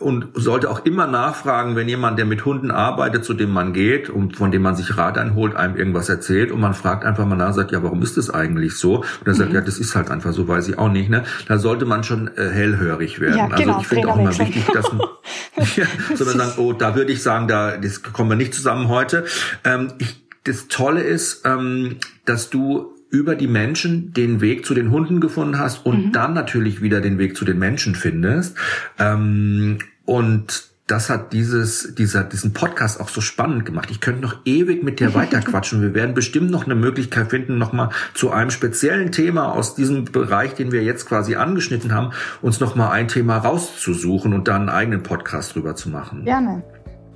[0.00, 4.10] und sollte auch immer nachfragen, wenn jemand, der mit Hunden arbeitet, zu dem man geht
[4.10, 7.36] und von dem man sich Rat einholt, einem irgendwas erzählt und man fragt einfach mal
[7.36, 8.96] nach, sagt, ja, warum ist das eigentlich so?
[8.96, 9.54] Und er sagt, mhm.
[9.54, 10.95] ja, das ist halt einfach so, weiß ich auch nicht.
[11.08, 11.24] Ne?
[11.46, 13.36] Da sollte man schon äh, hellhörig werden.
[13.36, 15.00] Ja, genau, also ich finde auch immer wichtig, dass man,
[15.76, 19.24] ja, sondern sagen, oh, da würde ich sagen, da das kommen wir nicht zusammen heute.
[19.64, 24.90] Ähm, ich, das Tolle ist, ähm, dass du über die Menschen den Weg zu den
[24.90, 26.12] Hunden gefunden hast und mhm.
[26.12, 28.56] dann natürlich wieder den Weg zu den Menschen findest.
[28.98, 33.90] Ähm, und das hat dieses, dieser, diesen Podcast auch so spannend gemacht.
[33.90, 35.82] Ich könnte noch ewig mit dir weiterquatschen.
[35.82, 40.54] Wir werden bestimmt noch eine Möglichkeit finden, nochmal zu einem speziellen Thema aus diesem Bereich,
[40.54, 45.02] den wir jetzt quasi angeschnitten haben, uns nochmal ein Thema rauszusuchen und dann einen eigenen
[45.02, 46.24] Podcast drüber zu machen.
[46.24, 46.62] Gerne.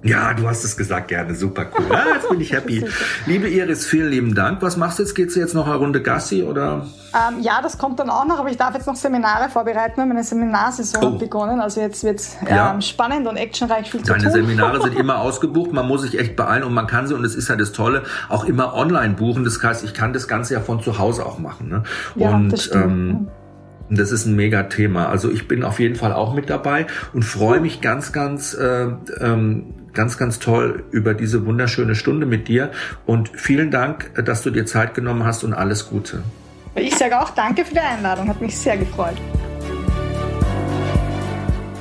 [0.03, 1.35] Ja, du hast es gesagt, gerne.
[1.35, 1.85] Super cool.
[1.91, 2.85] Ah, jetzt bin ich happy.
[3.27, 4.63] Liebe Iris, vielen lieben Dank.
[4.63, 5.15] Was machst du jetzt?
[5.15, 6.87] Geht's jetzt noch eine Runde Gassi oder?
[7.13, 10.09] Ähm, ja, das kommt dann auch noch, aber ich darf jetzt noch Seminare vorbereiten.
[10.09, 11.13] Meine Seminarsaison oh.
[11.13, 11.61] hat begonnen.
[11.61, 12.81] Also jetzt wird's ähm, ja.
[12.81, 14.33] spannend und actionreich viel zu Deine tun.
[14.33, 15.73] Deine Seminare sind immer ausgebucht.
[15.73, 18.05] Man muss sich echt beeilen und man kann sie, und das ist ja das Tolle,
[18.31, 19.45] auch immer online buchen.
[19.45, 21.69] Das heißt, ich kann das Ganze ja von zu Hause auch machen.
[21.69, 21.83] Ne?
[22.15, 22.85] Ja, und, das stimmt.
[22.85, 23.29] Ähm,
[23.91, 25.09] das ist ein mega Thema.
[25.09, 28.87] Also ich bin auf jeden Fall auch mit dabei und freue mich ganz, ganz äh,
[29.19, 32.71] ähm, ganz, ganz toll über diese wunderschöne Stunde mit dir
[33.07, 36.23] und vielen Dank, dass du dir Zeit genommen hast und alles Gute.
[36.75, 39.17] Ich sage auch danke für die Einladung, hat mich sehr gefreut.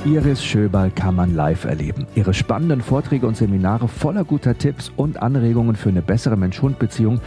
[0.06, 2.08] Iris Schöberl kann man live erleben.
[2.16, 7.20] Ihre spannenden Vorträge und Seminare voller guter Tipps und Anregungen für eine bessere Mensch-Hund-Beziehung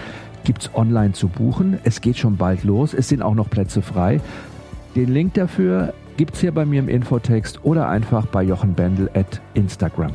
[0.44, 1.78] gibt es online zu buchen.
[1.84, 2.94] Es geht schon bald los.
[2.94, 4.20] Es sind auch noch Plätze frei.
[4.96, 9.10] Den Link dafür gibt es hier bei mir im Infotext oder einfach bei Jochen Bendel
[9.14, 10.12] at Instagram.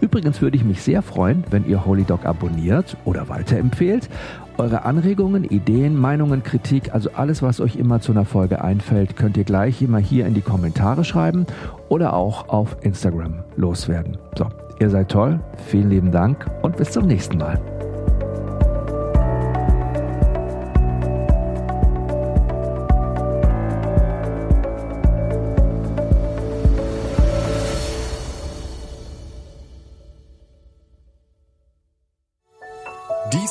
[0.00, 4.08] Übrigens würde ich mich sehr freuen, wenn ihr Holy Dog abonniert oder weiterempfehlt.
[4.58, 9.36] Eure Anregungen, Ideen, Meinungen, Kritik, also alles, was euch immer zu einer Folge einfällt, könnt
[9.36, 11.46] ihr gleich immer hier in die Kommentare schreiben
[11.88, 14.16] oder auch auf Instagram loswerden.
[14.36, 14.46] So,
[14.80, 17.75] ihr seid toll, vielen lieben Dank und bis zum nächsten Mal.